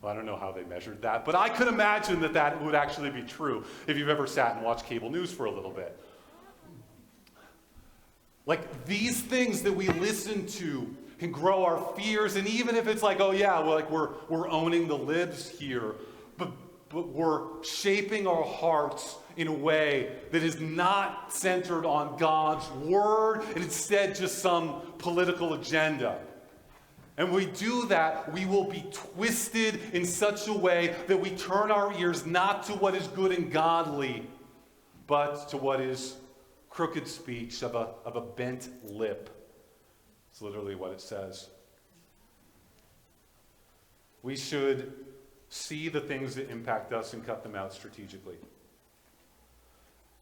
Well, 0.00 0.12
I 0.12 0.14
don't 0.14 0.26
know 0.26 0.36
how 0.36 0.52
they 0.52 0.62
measured 0.64 1.02
that, 1.02 1.24
but 1.24 1.34
I 1.34 1.48
could 1.48 1.66
imagine 1.66 2.20
that 2.20 2.32
that 2.34 2.62
would 2.62 2.74
actually 2.74 3.10
be 3.10 3.22
true 3.22 3.64
if 3.86 3.96
you've 3.96 4.08
ever 4.08 4.26
sat 4.26 4.56
and 4.56 4.64
watched 4.64 4.86
cable 4.86 5.10
news 5.10 5.32
for 5.32 5.46
a 5.46 5.50
little 5.50 5.72
bit. 5.72 5.98
Like 8.46 8.86
these 8.86 9.20
things 9.20 9.62
that 9.62 9.72
we 9.72 9.88
listen 9.88 10.46
to 10.46 10.94
can 11.18 11.32
grow 11.32 11.64
our 11.64 11.92
fears, 11.96 12.36
and 12.36 12.46
even 12.46 12.76
if 12.76 12.86
it's 12.86 13.02
like, 13.02 13.20
oh 13.20 13.32
yeah, 13.32 13.58
well, 13.58 13.74
like 13.74 13.90
we're 13.90 14.10
we're 14.28 14.48
owning 14.48 14.86
the 14.86 14.96
libs 14.96 15.48
here, 15.48 15.94
but 16.90 17.08
we're 17.08 17.62
shaping 17.62 18.26
our 18.26 18.44
hearts 18.44 19.16
in 19.36 19.46
a 19.46 19.52
way 19.52 20.10
that 20.32 20.42
is 20.42 20.60
not 20.60 21.32
centered 21.32 21.86
on 21.86 22.18
God's 22.18 22.68
word 22.70 23.42
and 23.54 23.64
instead 23.64 24.14
just 24.14 24.38
some 24.38 24.80
political 24.98 25.54
agenda. 25.54 26.18
And 27.16 27.32
we 27.32 27.46
do 27.46 27.86
that, 27.86 28.32
we 28.32 28.46
will 28.46 28.64
be 28.64 28.84
twisted 28.92 29.80
in 29.92 30.04
such 30.04 30.46
a 30.48 30.52
way 30.52 30.94
that 31.08 31.20
we 31.20 31.30
turn 31.30 31.70
our 31.70 31.92
ears 31.98 32.24
not 32.24 32.64
to 32.64 32.72
what 32.74 32.94
is 32.94 33.06
good 33.08 33.32
and 33.32 33.50
godly, 33.50 34.24
but 35.06 35.48
to 35.48 35.56
what 35.56 35.80
is 35.80 36.16
crooked 36.70 37.08
speech 37.08 37.62
of 37.62 37.74
a, 37.74 37.88
of 38.04 38.14
a 38.16 38.20
bent 38.20 38.70
lip. 38.84 39.30
It's 40.30 40.40
literally 40.40 40.76
what 40.76 40.92
it 40.92 41.00
says. 41.00 41.48
We 44.22 44.36
should 44.36 44.92
see 45.48 45.88
the 45.88 46.00
things 46.00 46.34
that 46.34 46.50
impact 46.50 46.92
us 46.92 47.12
and 47.12 47.24
cut 47.24 47.42
them 47.42 47.54
out 47.54 47.72
strategically. 47.72 48.36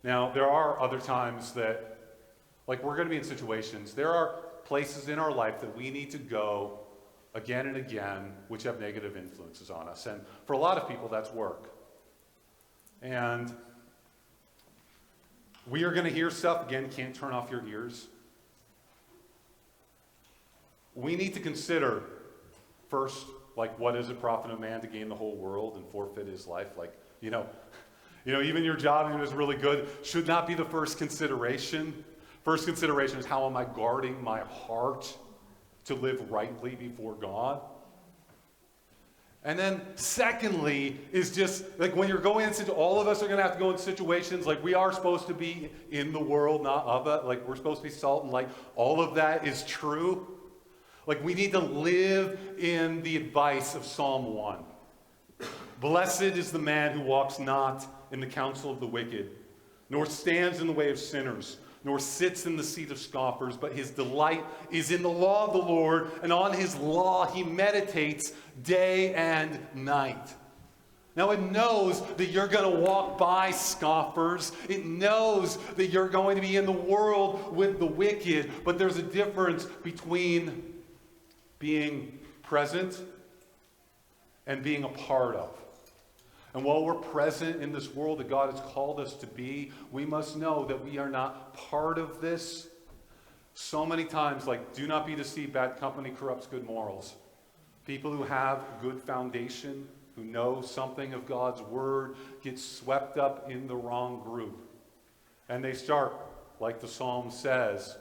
Now, 0.03 0.31
there 0.31 0.49
are 0.49 0.81
other 0.81 1.01
times 1.01 1.53
that, 1.53 1.99
like, 2.67 2.83
we're 2.85 2.95
going 2.95 3.09
to 3.09 3.11
be 3.11 3.17
in 3.17 3.25
situations, 3.25 3.93
there 3.95 4.13
are 4.13 4.43
places 4.65 5.09
in 5.09 5.19
our 5.19 5.33
life 5.33 5.61
that 5.61 5.77
we 5.77 5.91
need 5.91 6.11
to 6.13 6.19
go 6.19 6.81
again 7.35 7.67
and 7.67 7.77
again, 7.77 8.33
which 8.49 8.63
have 8.63 8.81
negative 8.81 9.17
influences 9.17 9.71
on 9.71 9.89
us. 9.89 10.07
And 10.07 10.21
for 10.47 10.55
a 10.55 10.59
lot 10.59 10.79
of 10.79 10.89
people, 10.89 11.09
that's 11.09 11.33
work. 11.33 11.73
And 13.03 13.55
we 15.69 15.83
are 15.85 15.93
going 15.93 16.05
to 16.05 16.13
hear 16.13 16.31
stuff, 16.31 16.67
again, 16.67 16.89
can't 16.89 17.15
turn 17.15 17.33
off 17.33 17.51
your 17.51 17.67
ears. 17.67 18.07
We 20.95 21.15
need 21.17 21.35
to 21.35 21.41
consider 21.41 22.05
first, 22.89 23.27
like, 23.57 23.79
what 23.79 23.97
is 23.97 24.11
it 24.11 24.21
profit 24.21 24.51
of 24.51 24.59
a 24.59 24.61
man 24.61 24.81
to 24.83 24.87
gain 24.87 25.09
the 25.09 25.15
whole 25.15 25.37
world 25.37 25.77
and 25.77 25.85
forfeit 25.91 26.27
his 26.27 26.47
life? 26.47 26.69
Like, 26.77 26.93
you 27.21 27.31
know, 27.31 27.47
you 28.25 28.33
know, 28.33 28.43
even 28.43 28.63
your 28.63 28.77
job, 28.77 29.21
it's 29.21 29.33
really 29.33 29.57
good, 29.57 29.89
should 30.03 30.27
not 30.27 30.47
be 30.47 30.55
the 30.55 30.65
first 30.65 30.99
consideration. 30.99 32.05
First 32.45 32.67
consideration 32.67 33.19
is 33.19 33.27
how 33.27 33.47
am 33.47 33.57
I 33.57 33.65
guarding 33.65 34.23
my 34.23 34.41
heart? 34.41 35.17
to 35.87 35.95
live 35.95 36.31
rightly 36.31 36.75
before 36.75 37.15
God. 37.15 37.61
And 39.45 39.57
then, 39.57 39.81
secondly, 39.95 40.99
is 41.13 41.31
just 41.31 41.65
like 41.79 41.95
when 41.95 42.09
you're 42.09 42.19
going 42.19 42.45
into, 42.45 42.73
all 42.73 43.01
of 43.01 43.07
us 43.07 43.23
are 43.23 43.27
going 43.27 43.37
to 43.37 43.45
have 43.45 43.53
to 43.53 43.59
go 43.59 43.71
in 43.71 43.79
situations 43.79 44.45
like 44.45 44.63
we 44.65 44.75
are 44.75 44.93
supposed 44.93 45.29
to 45.29 45.35
be 45.35 45.71
in 45.93 46.13
the 46.13 46.21
world, 46.21 46.65
not 46.65 46.85
of 46.85 47.07
it. 47.07 47.25
Like 47.25 47.47
we're 47.47 47.55
supposed 47.55 47.81
to 47.81 47.85
be 47.85 47.95
salt 47.95 48.25
and 48.25 48.33
light. 48.33 48.49
All 48.75 49.01
of 49.01 49.15
that 49.15 49.47
is 49.47 49.63
true. 49.65 50.27
Like 51.07 51.23
we 51.23 51.35
need 51.35 51.53
to 51.53 51.61
live 51.61 52.39
in 52.59 53.03
the 53.03 53.17
advice 53.17 53.75
of 53.75 53.85
Psalm 53.85 54.35
1. 54.35 54.59
Blessed 55.81 56.23
is 56.23 56.51
the 56.51 56.59
man 56.59 56.99
who 56.99 57.03
walks 57.03 57.39
not 57.39 57.87
in 58.11 58.21
the 58.21 58.27
counsel 58.27 58.71
of 58.71 58.81
the 58.81 58.87
wicked, 58.87 59.31
nor 59.89 60.07
stands 60.07 60.61
in 60.61 60.67
the 60.67 60.73
way 60.73 60.91
of 60.91 60.99
sinners 60.99 61.59
nor 61.87 62.01
sits 62.01 62.47
in 62.47 62.57
the 62.57 62.65
seat 62.65 62.91
of 62.91 62.99
scoffers, 62.99 63.57
but 63.57 63.73
his 63.73 63.91
delight 63.91 64.45
is 64.73 64.91
in 64.91 65.03
the 65.03 65.09
law 65.09 65.47
of 65.47 65.53
the 65.53 65.59
Lord, 65.59 66.11
and 66.21 66.33
on 66.33 66.53
his 66.53 66.75
law 66.75 67.31
he 67.31 67.45
meditates 67.45 68.33
day 68.65 69.15
and 69.15 69.57
night. 69.73 70.35
Now, 71.15 71.31
it 71.31 71.41
knows 71.41 72.03
that 72.17 72.27
you're 72.27 72.49
going 72.49 72.71
to 72.71 72.81
walk 72.81 73.17
by 73.17 73.53
scoffers. 73.53 74.51
It 74.69 74.85
knows 74.85 75.59
that 75.77 75.87
you're 75.87 76.09
going 76.09 76.35
to 76.35 76.43
be 76.43 76.57
in 76.57 76.67
the 76.67 76.73
world 76.73 77.57
with 77.57 77.79
the 77.79 77.87
wicked, 77.87 78.51
but 78.65 78.79
there's 78.79 78.99
a 78.99 79.03
difference 79.03 79.65
between 79.65 80.75
being 81.59 82.19
present 82.43 83.01
and 84.47 84.63
being 84.63 84.85
a 84.85 84.89
part 84.89 85.37
of. 85.37 85.51
And 86.55 86.65
while 86.65 86.85
we're 86.85 86.95
present 86.95 87.63
in 87.63 87.73
this 87.73 87.95
world 87.95 88.19
that 88.19 88.31
God 88.31 88.51
has 88.51 88.61
called 88.73 88.99
us 88.99 89.15
to 89.17 89.27
be, 89.27 89.73
we 89.93 90.07
must 90.07 90.37
know 90.37 90.65
that 90.65 90.83
we 90.83 90.97
are 90.97 91.11
not 91.11 91.53
part 91.53 91.99
of 91.99 92.21
this. 92.23 92.69
So 93.53 93.85
many 93.85 94.05
times, 94.05 94.47
like, 94.47 94.75
do 94.75 94.87
not 94.87 95.07
be 95.07 95.15
deceived, 95.15 95.53
bad 95.53 95.79
company 95.79 96.11
corrupts 96.11 96.47
good 96.47 96.65
morals. 96.65 97.15
People 97.87 98.11
who 98.11 98.23
have 98.23 98.65
good 98.81 99.01
foundation, 99.03 99.87
who 100.15 100.25
know 100.25 100.63
something 100.63 101.13
of 101.13 101.27
God's 101.27 101.61
word, 101.61 102.17
get 102.43 102.59
swept 102.59 103.19
up 103.19 103.51
in 103.51 103.67
the 103.67 103.77
wrong 103.77 104.23
group. 104.23 104.59
And 105.51 105.63
they 105.63 105.75
start, 105.75 106.15
like 106.59 106.81
the 106.81 106.89
psalm 106.89 107.31
says, 107.31 107.97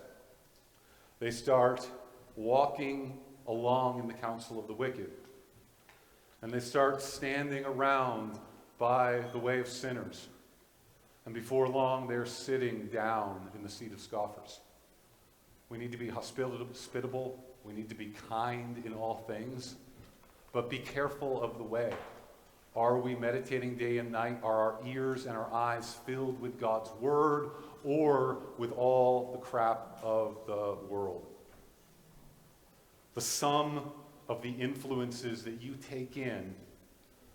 they 1.19 1.31
start 1.31 1.87
walking 2.37 3.17
along 3.47 3.99
in 3.99 4.07
the 4.07 4.13
counsel 4.13 4.59
of 4.59 4.67
the 4.67 4.73
wicked. 4.73 5.11
And 6.41 6.51
they 6.51 6.59
start 6.59 7.01
standing 7.01 7.65
around 7.65 8.39
by 8.77 9.21
the 9.31 9.39
way 9.39 9.59
of 9.59 9.67
sinners. 9.67 10.27
And 11.25 11.33
before 11.33 11.67
long, 11.67 12.07
they're 12.07 12.25
sitting 12.25 12.87
down 12.87 13.49
in 13.55 13.63
the 13.63 13.69
seat 13.69 13.91
of 13.91 13.99
scoffers. 13.99 14.59
We 15.69 15.77
need 15.77 15.91
to 15.91 15.97
be 15.97 16.07
hospitable. 16.07 17.43
We 17.63 17.73
need 17.73 17.89
to 17.89 17.95
be 17.95 18.13
kind 18.29 18.83
in 18.85 18.93
all 18.93 19.23
things. 19.27 19.75
But 20.53 20.69
be 20.69 20.77
careful 20.77 21.41
of 21.41 21.57
the 21.57 21.63
way. 21.63 21.93
Are 22.75 22.97
we 22.97 23.15
meditating 23.15 23.77
day 23.77 23.97
and 23.97 24.11
night? 24.11 24.37
Are 24.43 24.53
our 24.53 24.75
ears 24.85 25.25
and 25.25 25.35
our 25.35 25.51
eyes 25.53 25.95
filled 26.05 26.39
with 26.41 26.59
God's 26.59 26.91
word 26.99 27.51
or 27.83 28.39
with 28.57 28.73
all 28.73 29.31
the 29.31 29.39
crap 29.39 29.97
of 30.03 30.37
the 30.45 30.75
world? 30.89 31.25
The 33.15 33.21
sum 33.21 33.91
of 34.27 34.41
the 34.41 34.51
influences 34.51 35.43
that 35.43 35.61
you 35.61 35.75
take 35.89 36.17
in 36.17 36.53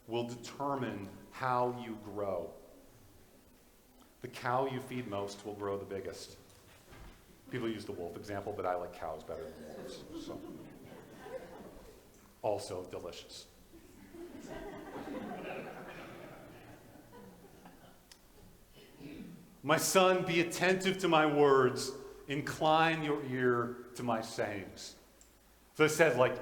will 0.06 0.24
determine 0.24 1.08
how 1.30 1.74
you 1.84 1.98
grow. 2.14 2.50
The 4.20 4.28
cow 4.28 4.68
you 4.70 4.80
feed 4.80 5.08
most 5.08 5.44
will 5.46 5.54
grow 5.54 5.78
the 5.78 5.86
biggest. 5.86 6.36
People 7.50 7.68
use 7.68 7.86
the 7.86 7.92
wolf 7.92 8.16
example, 8.16 8.52
but 8.54 8.66
I 8.66 8.74
like 8.74 8.98
cows 8.98 9.22
better 9.22 9.42
than 9.42 9.76
wolves. 9.78 10.26
So. 10.26 10.38
Also 12.42 12.84
delicious. 12.90 13.46
My 19.62 19.76
son, 19.76 20.24
be 20.24 20.40
attentive 20.40 20.98
to 20.98 21.08
my 21.08 21.26
words, 21.26 21.92
incline 22.28 23.02
your 23.02 23.22
ear 23.30 23.76
to 23.94 24.02
my 24.02 24.20
sayings. 24.22 24.94
So 25.80 25.86
it 25.86 25.92
says, 25.92 26.14
like, 26.18 26.36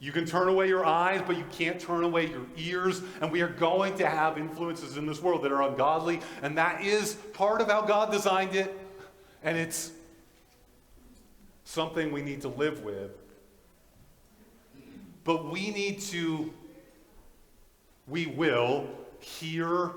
you 0.00 0.10
can 0.10 0.26
turn 0.26 0.48
away 0.48 0.66
your 0.66 0.84
eyes, 0.84 1.22
but 1.24 1.38
you 1.38 1.44
can't 1.52 1.78
turn 1.78 2.02
away 2.02 2.28
your 2.28 2.46
ears. 2.56 3.00
And 3.20 3.30
we 3.30 3.40
are 3.40 3.48
going 3.48 3.96
to 3.98 4.08
have 4.08 4.36
influences 4.38 4.96
in 4.96 5.06
this 5.06 5.22
world 5.22 5.44
that 5.44 5.52
are 5.52 5.62
ungodly. 5.62 6.18
And 6.42 6.58
that 6.58 6.82
is 6.82 7.14
part 7.32 7.60
of 7.60 7.68
how 7.68 7.82
God 7.82 8.10
designed 8.10 8.56
it. 8.56 8.76
And 9.44 9.56
it's 9.56 9.92
something 11.62 12.10
we 12.10 12.22
need 12.22 12.40
to 12.40 12.48
live 12.48 12.82
with. 12.82 13.12
But 15.22 15.52
we 15.52 15.70
need 15.70 16.00
to, 16.00 16.52
we 18.08 18.26
will 18.26 18.88
hear 19.20 19.92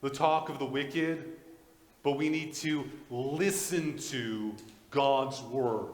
the 0.00 0.08
talk 0.08 0.48
of 0.48 0.58
the 0.58 0.64
wicked, 0.64 1.30
but 2.02 2.12
we 2.12 2.30
need 2.30 2.54
to 2.54 2.88
listen 3.10 3.98
to 3.98 4.54
God's 4.90 5.42
word. 5.42 5.88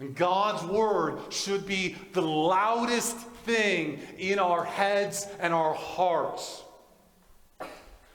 And 0.00 0.14
God's 0.14 0.64
word 0.64 1.32
should 1.32 1.66
be 1.66 1.96
the 2.12 2.22
loudest 2.22 3.16
thing 3.16 4.00
in 4.18 4.38
our 4.38 4.64
heads 4.64 5.28
and 5.38 5.54
our 5.54 5.72
hearts. 5.72 6.62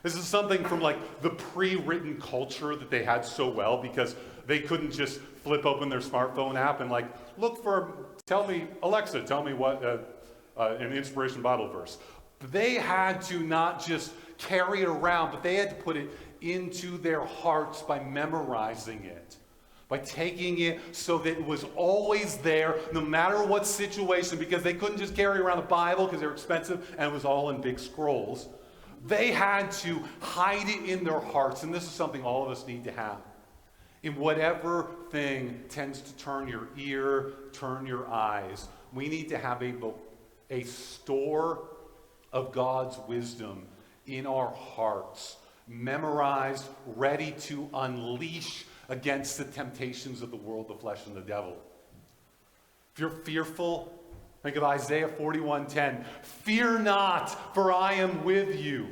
This 0.03 0.15
is 0.15 0.25
something 0.25 0.63
from 0.63 0.81
like 0.81 1.21
the 1.21 1.29
pre 1.29 1.75
written 1.75 2.19
culture 2.19 2.75
that 2.75 2.89
they 2.89 3.03
had 3.03 3.25
so 3.25 3.49
well 3.49 3.81
because 3.81 4.15
they 4.45 4.59
couldn't 4.59 4.91
just 4.91 5.19
flip 5.43 5.65
open 5.65 5.89
their 5.89 5.99
smartphone 5.99 6.55
app 6.55 6.81
and 6.81 6.89
like 6.89 7.05
look 7.37 7.63
for, 7.63 8.07
tell 8.25 8.47
me, 8.47 8.67
Alexa, 8.83 9.23
tell 9.23 9.43
me 9.43 9.53
what 9.53 9.83
uh, 9.83 9.97
uh, 10.57 10.75
an 10.79 10.93
inspiration 10.93 11.41
Bible 11.41 11.69
verse. 11.69 11.97
They 12.51 12.75
had 12.75 13.21
to 13.23 13.39
not 13.39 13.85
just 13.85 14.11
carry 14.37 14.81
it 14.81 14.87
around, 14.87 15.31
but 15.31 15.43
they 15.43 15.55
had 15.55 15.69
to 15.69 15.75
put 15.75 15.97
it 15.97 16.09
into 16.41 16.97
their 16.97 17.23
hearts 17.23 17.81
by 17.81 18.01
memorizing 18.01 19.03
it 19.03 19.35
by 19.89 19.97
taking 19.97 20.59
it 20.59 20.79
so 20.91 21.17
that 21.17 21.31
it 21.31 21.45
was 21.45 21.65
always 21.75 22.37
there, 22.37 22.77
no 22.93 23.01
matter 23.01 23.43
what 23.43 23.65
situation, 23.65 24.37
because 24.37 24.61
they 24.61 24.75
couldn't 24.75 24.99
just 24.99 25.15
carry 25.15 25.39
around 25.39 25.57
the 25.57 25.63
Bible 25.63 26.05
because 26.05 26.21
they 26.21 26.27
were 26.27 26.33
expensive 26.33 26.95
and 26.97 27.09
it 27.09 27.13
was 27.13 27.25
all 27.25 27.49
in 27.49 27.59
big 27.59 27.79
scrolls. 27.79 28.47
They 29.07 29.31
had 29.31 29.71
to 29.71 30.01
hide 30.19 30.69
it 30.69 30.87
in 30.87 31.03
their 31.03 31.19
hearts, 31.19 31.63
and 31.63 31.73
this 31.73 31.83
is 31.83 31.89
something 31.89 32.23
all 32.23 32.45
of 32.45 32.51
us 32.51 32.67
need 32.67 32.83
to 32.83 32.91
have. 32.91 33.17
In 34.03 34.15
whatever 34.15 34.91
thing 35.09 35.63
tends 35.69 36.01
to 36.01 36.13
turn 36.17 36.47
your 36.47 36.67
ear, 36.77 37.33
turn 37.51 37.87
your 37.87 38.07
eyes, 38.07 38.67
we 38.93 39.09
need 39.09 39.29
to 39.29 39.37
have 39.37 39.63
a, 39.63 39.73
a 40.51 40.63
store 40.63 41.63
of 42.31 42.51
God's 42.51 42.97
wisdom 43.07 43.65
in 44.05 44.27
our 44.27 44.51
hearts, 44.51 45.37
memorized, 45.67 46.65
ready 46.95 47.31
to 47.39 47.67
unleash 47.73 48.65
against 48.89 49.37
the 49.37 49.45
temptations 49.45 50.21
of 50.21 50.31
the 50.31 50.37
world, 50.37 50.67
the 50.67 50.75
flesh, 50.75 51.05
and 51.05 51.15
the 51.15 51.21
devil. 51.21 51.57
If 52.93 52.99
you're 52.99 53.09
fearful, 53.09 53.93
think 54.43 54.55
of 54.55 54.63
Isaiah 54.63 55.07
41:10. 55.07 56.03
Fear 56.23 56.79
not, 56.79 57.53
for 57.53 57.71
I 57.71 57.93
am 57.93 58.23
with 58.23 58.59
you. 58.59 58.87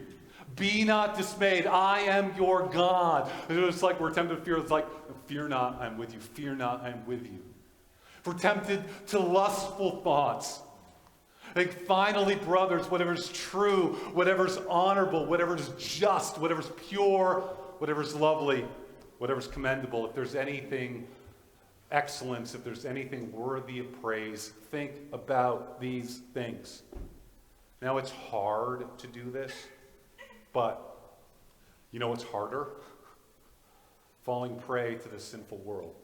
Be 0.55 0.83
not 0.83 1.17
dismayed. 1.17 1.67
I 1.67 1.99
am 2.01 2.33
your 2.35 2.67
God. 2.67 3.31
It's 3.49 3.83
like 3.83 3.99
we're 3.99 4.13
tempted 4.13 4.37
to 4.37 4.41
fear. 4.41 4.57
It's 4.57 4.71
like, 4.71 4.87
fear 5.27 5.47
not, 5.47 5.81
I'm 5.81 5.97
with 5.97 6.13
you. 6.13 6.19
Fear 6.19 6.55
not, 6.55 6.81
I'm 6.81 7.05
with 7.05 7.25
you. 7.25 7.39
If 8.19 8.25
we're 8.25 8.33
tempted 8.33 8.83
to 9.07 9.19
lustful 9.19 10.01
thoughts, 10.01 10.61
like 11.55 11.85
finally, 11.85 12.35
brothers, 12.35 12.89
whatever's 12.89 13.29
true, 13.29 13.93
whatever's 14.13 14.57
honorable, 14.69 15.25
whatever's 15.25 15.69
just, 15.77 16.39
whatever's 16.39 16.69
pure, 16.87 17.41
whatever's 17.77 18.15
lovely, 18.15 18.65
whatever's 19.17 19.47
commendable, 19.47 20.05
if 20.05 20.13
there's 20.13 20.35
anything 20.35 21.07
excellence, 21.91 22.53
if 22.53 22.63
there's 22.63 22.85
anything 22.85 23.31
worthy 23.31 23.79
of 23.79 24.01
praise, 24.01 24.51
think 24.71 24.93
about 25.13 25.79
these 25.79 26.21
things. 26.33 26.83
Now, 27.81 27.97
it's 27.97 28.11
hard 28.11 28.85
to 28.99 29.07
do 29.07 29.29
this, 29.29 29.53
but 30.51 30.81
you 31.91 31.99
know 31.99 32.09
what's 32.09 32.23
harder? 32.23 32.67
Falling 34.23 34.57
prey 34.57 34.95
to 34.95 35.09
the 35.09 35.19
sinful 35.19 35.59
world. 35.59 35.95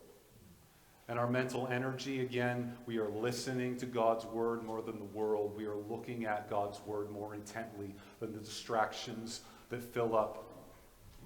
And 1.10 1.20
our 1.20 1.28
mental 1.28 1.68
energy, 1.68 2.22
again, 2.22 2.78
we 2.86 2.98
are 2.98 3.10
listening 3.10 3.76
to 3.78 3.86
God's 3.86 4.26
word 4.26 4.64
more 4.64 4.82
than 4.82 5.00
the 5.00 5.06
world. 5.06 5.54
We 5.58 5.66
are 5.66 5.76
looking 5.76 6.26
at 6.26 6.50
God's 6.50 6.80
word 6.86 7.12
more 7.12 7.36
intently 7.36 7.94
than 8.22 8.32
the 8.32 8.40
distractions 8.40 9.42
that 9.70 9.84
fill 9.84 10.16
up 10.16 10.46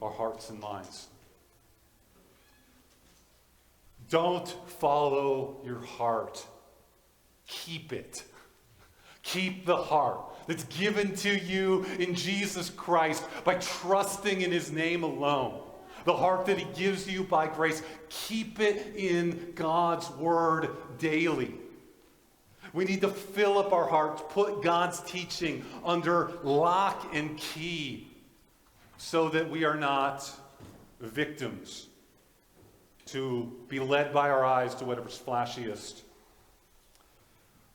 our 0.02 0.10
hearts 0.10 0.50
and 0.50 0.60
minds. 0.60 1.08
Don't 4.10 4.48
follow 4.80 5.62
your 5.66 5.82
heart. 5.82 6.46
Keep 7.48 7.94
it. 7.94 8.24
Keep 9.24 9.66
the 9.66 9.76
heart 9.76 10.22
that's 10.48 10.64
given 10.66 11.14
to 11.18 11.38
you 11.38 11.86
in 12.00 12.16
Jesus 12.16 12.70
Christ 12.70 13.26
by 13.44 13.56
trusting 13.56 14.42
in 14.42 14.52
his 14.52 14.72
name 14.72 15.04
alone. 15.04 15.62
The 16.06 16.16
heart 16.16 16.46
that 16.46 16.58
he 16.58 16.66
gives 16.74 17.10
you 17.10 17.24
by 17.24 17.48
grace. 17.48 17.84
Keep 18.08 18.62
it 18.62 18.96
in 18.96 19.52
God's 19.56 20.10
word 20.12 20.70
daily. 20.98 21.54
We 22.72 22.86
need 22.86 23.02
to 23.02 23.10
fill 23.10 23.58
up 23.58 23.74
our 23.74 23.88
hearts, 23.88 24.22
put 24.30 24.62
God's 24.62 25.02
teaching 25.02 25.66
under 25.84 26.32
lock 26.44 27.10
and 27.14 27.38
key 27.38 28.08
so 28.98 29.28
that 29.30 29.50
we 29.50 29.66
are 29.66 29.76
not 29.76 30.30
victims 31.02 31.87
to 33.08 33.52
be 33.68 33.80
led 33.80 34.14
by 34.14 34.30
our 34.30 34.46
eyes 34.46 34.76
to 34.76 34.86
whatever's 34.86 35.22
flashiest 35.26 36.02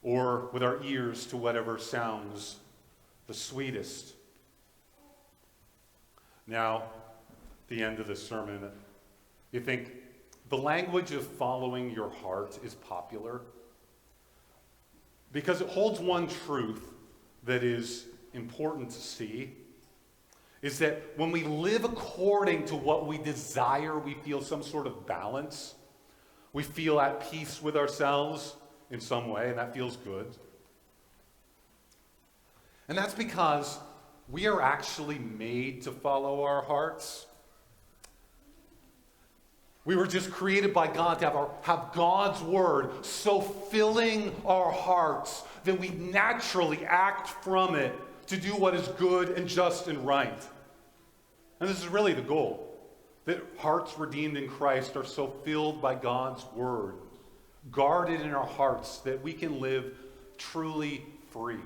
or 0.02 0.48
with 0.52 0.62
our 0.62 0.82
ears 0.82 1.26
to 1.26 1.36
whatever 1.36 1.78
sounds 1.78 2.56
the 3.26 3.34
sweetest. 3.34 4.14
Now, 6.46 6.84
the 7.68 7.82
end 7.82 8.00
of 8.00 8.06
this 8.06 8.26
sermon, 8.26 8.68
you 9.52 9.60
think 9.60 9.92
the 10.48 10.58
language 10.58 11.12
of 11.12 11.26
following 11.26 11.90
your 11.90 12.10
heart 12.10 12.58
is 12.64 12.74
popular 12.74 13.42
because 15.32 15.60
it 15.60 15.68
holds 15.68 16.00
one 16.00 16.26
truth 16.26 16.92
that 17.44 17.62
is 17.62 18.06
important 18.34 18.90
to 18.90 19.00
see 19.00 19.52
is 20.62 20.78
that 20.78 21.02
when 21.16 21.32
we 21.32 21.42
live 21.42 21.84
according 21.84 22.64
to 22.66 22.76
what 22.76 23.06
we 23.06 23.18
desire, 23.18 23.98
we 23.98 24.14
feel 24.14 24.40
some 24.40 24.62
sort 24.62 24.86
of 24.86 25.06
balance. 25.06 25.74
We 26.52 26.62
feel 26.62 27.00
at 27.00 27.30
peace 27.30 27.60
with 27.60 27.76
ourselves 27.76 28.54
in 28.90 29.00
some 29.00 29.28
way, 29.28 29.48
and 29.48 29.58
that 29.58 29.74
feels 29.74 29.96
good. 29.96 30.26
And 32.88 32.96
that's 32.96 33.14
because 33.14 33.78
we 34.28 34.46
are 34.46 34.62
actually 34.62 35.18
made 35.18 35.82
to 35.82 35.90
follow 35.90 36.44
our 36.44 36.62
hearts. 36.62 37.26
We 39.84 39.96
were 39.96 40.06
just 40.06 40.30
created 40.30 40.72
by 40.72 40.86
God 40.86 41.18
to 41.18 41.24
have, 41.24 41.34
our, 41.34 41.50
have 41.62 41.90
God's 41.92 42.40
word 42.40 43.04
so 43.04 43.40
filling 43.40 44.32
our 44.46 44.70
hearts 44.70 45.42
that 45.64 45.80
we 45.80 45.88
naturally 45.88 46.84
act 46.84 47.28
from 47.42 47.74
it 47.74 47.92
to 48.26 48.36
do 48.36 48.50
what 48.50 48.74
is 48.74 48.86
good 48.88 49.30
and 49.30 49.48
just 49.48 49.88
and 49.88 50.06
right. 50.06 50.48
And 51.60 51.68
this 51.68 51.78
is 51.78 51.88
really 51.88 52.12
the 52.12 52.22
goal 52.22 52.68
that 53.24 53.40
hearts 53.58 53.96
redeemed 53.98 54.36
in 54.36 54.48
Christ 54.48 54.96
are 54.96 55.04
so 55.04 55.28
filled 55.44 55.80
by 55.80 55.94
God's 55.94 56.44
word, 56.54 56.94
guarded 57.70 58.20
in 58.20 58.34
our 58.34 58.46
hearts, 58.46 58.98
that 58.98 59.22
we 59.22 59.32
can 59.32 59.60
live 59.60 59.94
truly 60.38 61.04
free. 61.30 61.60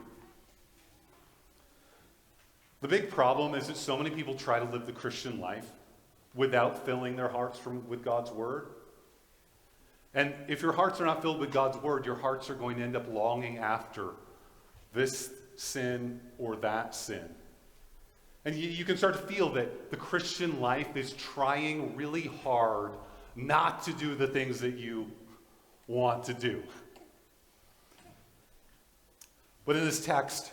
The 2.82 2.88
big 2.88 3.10
problem 3.10 3.54
is 3.54 3.68
that 3.68 3.76
so 3.76 3.96
many 3.96 4.10
people 4.10 4.34
try 4.34 4.58
to 4.58 4.66
live 4.66 4.86
the 4.86 4.92
Christian 4.92 5.40
life 5.40 5.66
without 6.34 6.84
filling 6.84 7.16
their 7.16 7.28
hearts 7.28 7.58
from, 7.58 7.88
with 7.88 8.04
God's 8.04 8.30
word. 8.30 8.66
And 10.12 10.34
if 10.48 10.62
your 10.62 10.72
hearts 10.72 11.00
are 11.00 11.06
not 11.06 11.22
filled 11.22 11.40
with 11.40 11.52
God's 11.52 11.78
word, 11.78 12.04
your 12.04 12.16
hearts 12.16 12.50
are 12.50 12.54
going 12.54 12.76
to 12.76 12.82
end 12.82 12.96
up 12.96 13.08
longing 13.08 13.58
after 13.58 14.10
this 14.92 15.30
sin 15.56 16.20
or 16.38 16.56
that 16.56 16.94
sin. 16.94 17.28
And 18.44 18.54
you, 18.54 18.68
you, 18.68 18.84
can 18.84 18.96
start 18.96 19.14
to 19.14 19.34
feel 19.34 19.50
that 19.54 19.90
the 19.90 19.96
Christian 19.96 20.60
life 20.60 20.96
is 20.96 21.12
trying 21.14 21.96
really 21.96 22.30
hard 22.44 22.92
not 23.34 23.82
to 23.82 23.92
do 23.92 24.14
the 24.14 24.28
things 24.28 24.60
that 24.60 24.76
you 24.76 25.10
want 25.88 26.22
to 26.24 26.34
do. 26.34 26.62
But 29.64 29.74
in 29.74 29.84
this 29.84 30.04
text, 30.04 30.52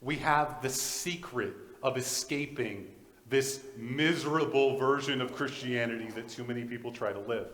we 0.00 0.16
have 0.16 0.62
the 0.62 0.70
secret 0.70 1.54
of 1.82 1.96
escaping 1.96 2.86
this 3.28 3.64
miserable 3.76 4.76
version 4.76 5.20
of 5.20 5.34
Christianity 5.34 6.08
that 6.10 6.28
too 6.28 6.44
many 6.44 6.62
people 6.64 6.92
try 6.92 7.12
to 7.12 7.18
live. 7.18 7.48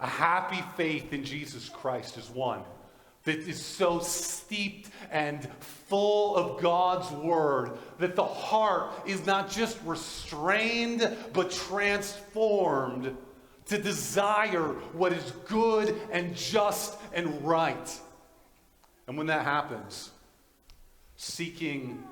A 0.00 0.06
happy 0.06 0.62
faith 0.76 1.12
in 1.12 1.22
Jesus 1.22 1.68
Christ 1.68 2.18
is 2.18 2.28
one 2.30 2.62
that 3.24 3.38
is 3.38 3.64
so 3.64 4.00
steeped 4.00 4.90
and 5.10 5.48
full 5.60 6.36
of 6.36 6.60
God's 6.60 7.10
word 7.12 7.72
that 7.98 8.16
the 8.16 8.24
heart 8.24 8.92
is 9.06 9.24
not 9.26 9.50
just 9.50 9.78
restrained 9.84 11.08
but 11.32 11.50
transformed 11.50 13.16
to 13.66 13.78
desire 13.78 14.68
what 14.92 15.12
is 15.12 15.32
good 15.46 15.96
and 16.10 16.34
just 16.34 16.98
and 17.12 17.44
right. 17.46 18.00
And 19.06 19.16
when 19.16 19.28
that 19.28 19.44
happens, 19.44 20.10
seeking 21.16 22.02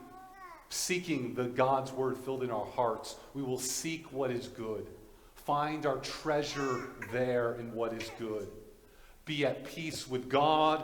seeking 0.72 1.34
the 1.34 1.44
God's 1.44 1.92
word 1.92 2.16
filled 2.16 2.44
in 2.44 2.50
our 2.50 2.64
hearts, 2.64 3.16
we 3.34 3.42
will 3.42 3.58
seek 3.58 4.12
what 4.12 4.30
is 4.30 4.46
good. 4.46 4.86
Find 5.34 5.84
our 5.84 5.98
treasure 5.98 6.90
there 7.10 7.54
in 7.54 7.74
what 7.74 7.92
is 7.92 8.08
good. 8.20 8.48
Be 9.30 9.46
at 9.46 9.62
peace 9.62 10.08
with 10.08 10.28
God 10.28 10.82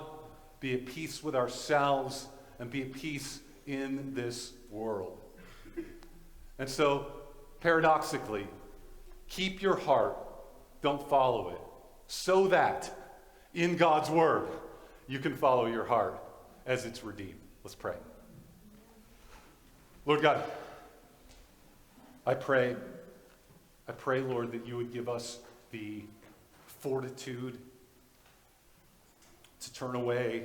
be 0.60 0.74
at 0.74 0.86
peace 0.86 1.22
with 1.22 1.34
ourselves, 1.34 2.26
and 2.58 2.70
be 2.70 2.82
at 2.82 2.92
peace 2.92 3.40
in 3.66 4.14
this 4.14 4.52
world. 4.70 5.18
And 6.58 6.68
so, 6.68 7.06
paradoxically, 7.60 8.46
keep 9.28 9.60
your 9.60 9.76
heart, 9.76 10.16
don't 10.80 11.06
follow 11.08 11.50
it, 11.50 11.60
so 12.06 12.48
that 12.48 12.90
in 13.54 13.76
God's 13.76 14.08
Word 14.08 14.48
you 15.06 15.18
can 15.18 15.36
follow 15.36 15.66
your 15.66 15.84
heart 15.84 16.18
as 16.64 16.84
it's 16.84 17.04
redeemed. 17.04 17.40
Let's 17.62 17.74
pray. 17.74 17.96
Lord 20.06 20.22
God, 20.22 20.42
I 22.26 22.34
pray, 22.34 22.76
I 23.88 23.92
pray, 23.92 24.20
Lord, 24.20 24.52
that 24.52 24.66
you 24.66 24.76
would 24.76 24.92
give 24.92 25.08
us 25.08 25.40
the 25.70 26.02
fortitude 26.66 27.58
to 29.60 29.72
turn 29.72 29.94
away 29.94 30.44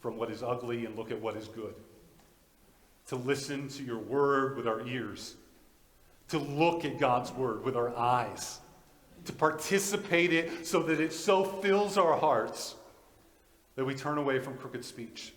from 0.00 0.16
what 0.16 0.30
is 0.30 0.42
ugly 0.42 0.84
and 0.84 0.96
look 0.96 1.10
at 1.10 1.20
what 1.20 1.36
is 1.36 1.48
good, 1.48 1.74
to 3.08 3.16
listen 3.16 3.68
to 3.68 3.82
your 3.82 3.98
word 3.98 4.56
with 4.56 4.66
our 4.66 4.86
ears, 4.86 5.34
to 6.28 6.38
look 6.38 6.84
at 6.84 6.98
God's 6.98 7.32
word 7.32 7.64
with 7.64 7.76
our 7.76 7.96
eyes, 7.96 8.60
to 9.24 9.32
participate 9.32 10.32
it 10.32 10.66
so 10.66 10.82
that 10.82 11.00
it 11.00 11.12
so 11.12 11.44
fills 11.44 11.96
our 11.96 12.18
hearts 12.18 12.74
that 13.76 13.84
we 13.84 13.94
turn 13.94 14.18
away 14.18 14.38
from 14.38 14.56
crooked 14.56 14.84
speech. 14.84 15.32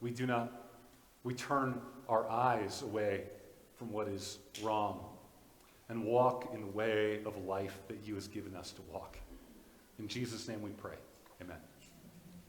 We 0.00 0.10
do 0.10 0.26
not, 0.26 0.70
we 1.24 1.34
turn 1.34 1.80
our 2.08 2.28
eyes 2.28 2.82
away 2.82 3.24
from 3.76 3.90
what 3.90 4.08
is 4.08 4.38
wrong 4.62 5.04
and 5.88 6.04
walk 6.04 6.50
in 6.54 6.60
the 6.60 6.66
way 6.68 7.20
of 7.24 7.36
life 7.44 7.80
that 7.88 7.98
you 8.04 8.14
has 8.14 8.28
given 8.28 8.54
us 8.54 8.72
to 8.72 8.82
walk. 8.92 9.18
In 9.98 10.08
Jesus' 10.08 10.48
name 10.48 10.62
we 10.62 10.70
pray. 10.70 10.96
Amen. 11.40 11.75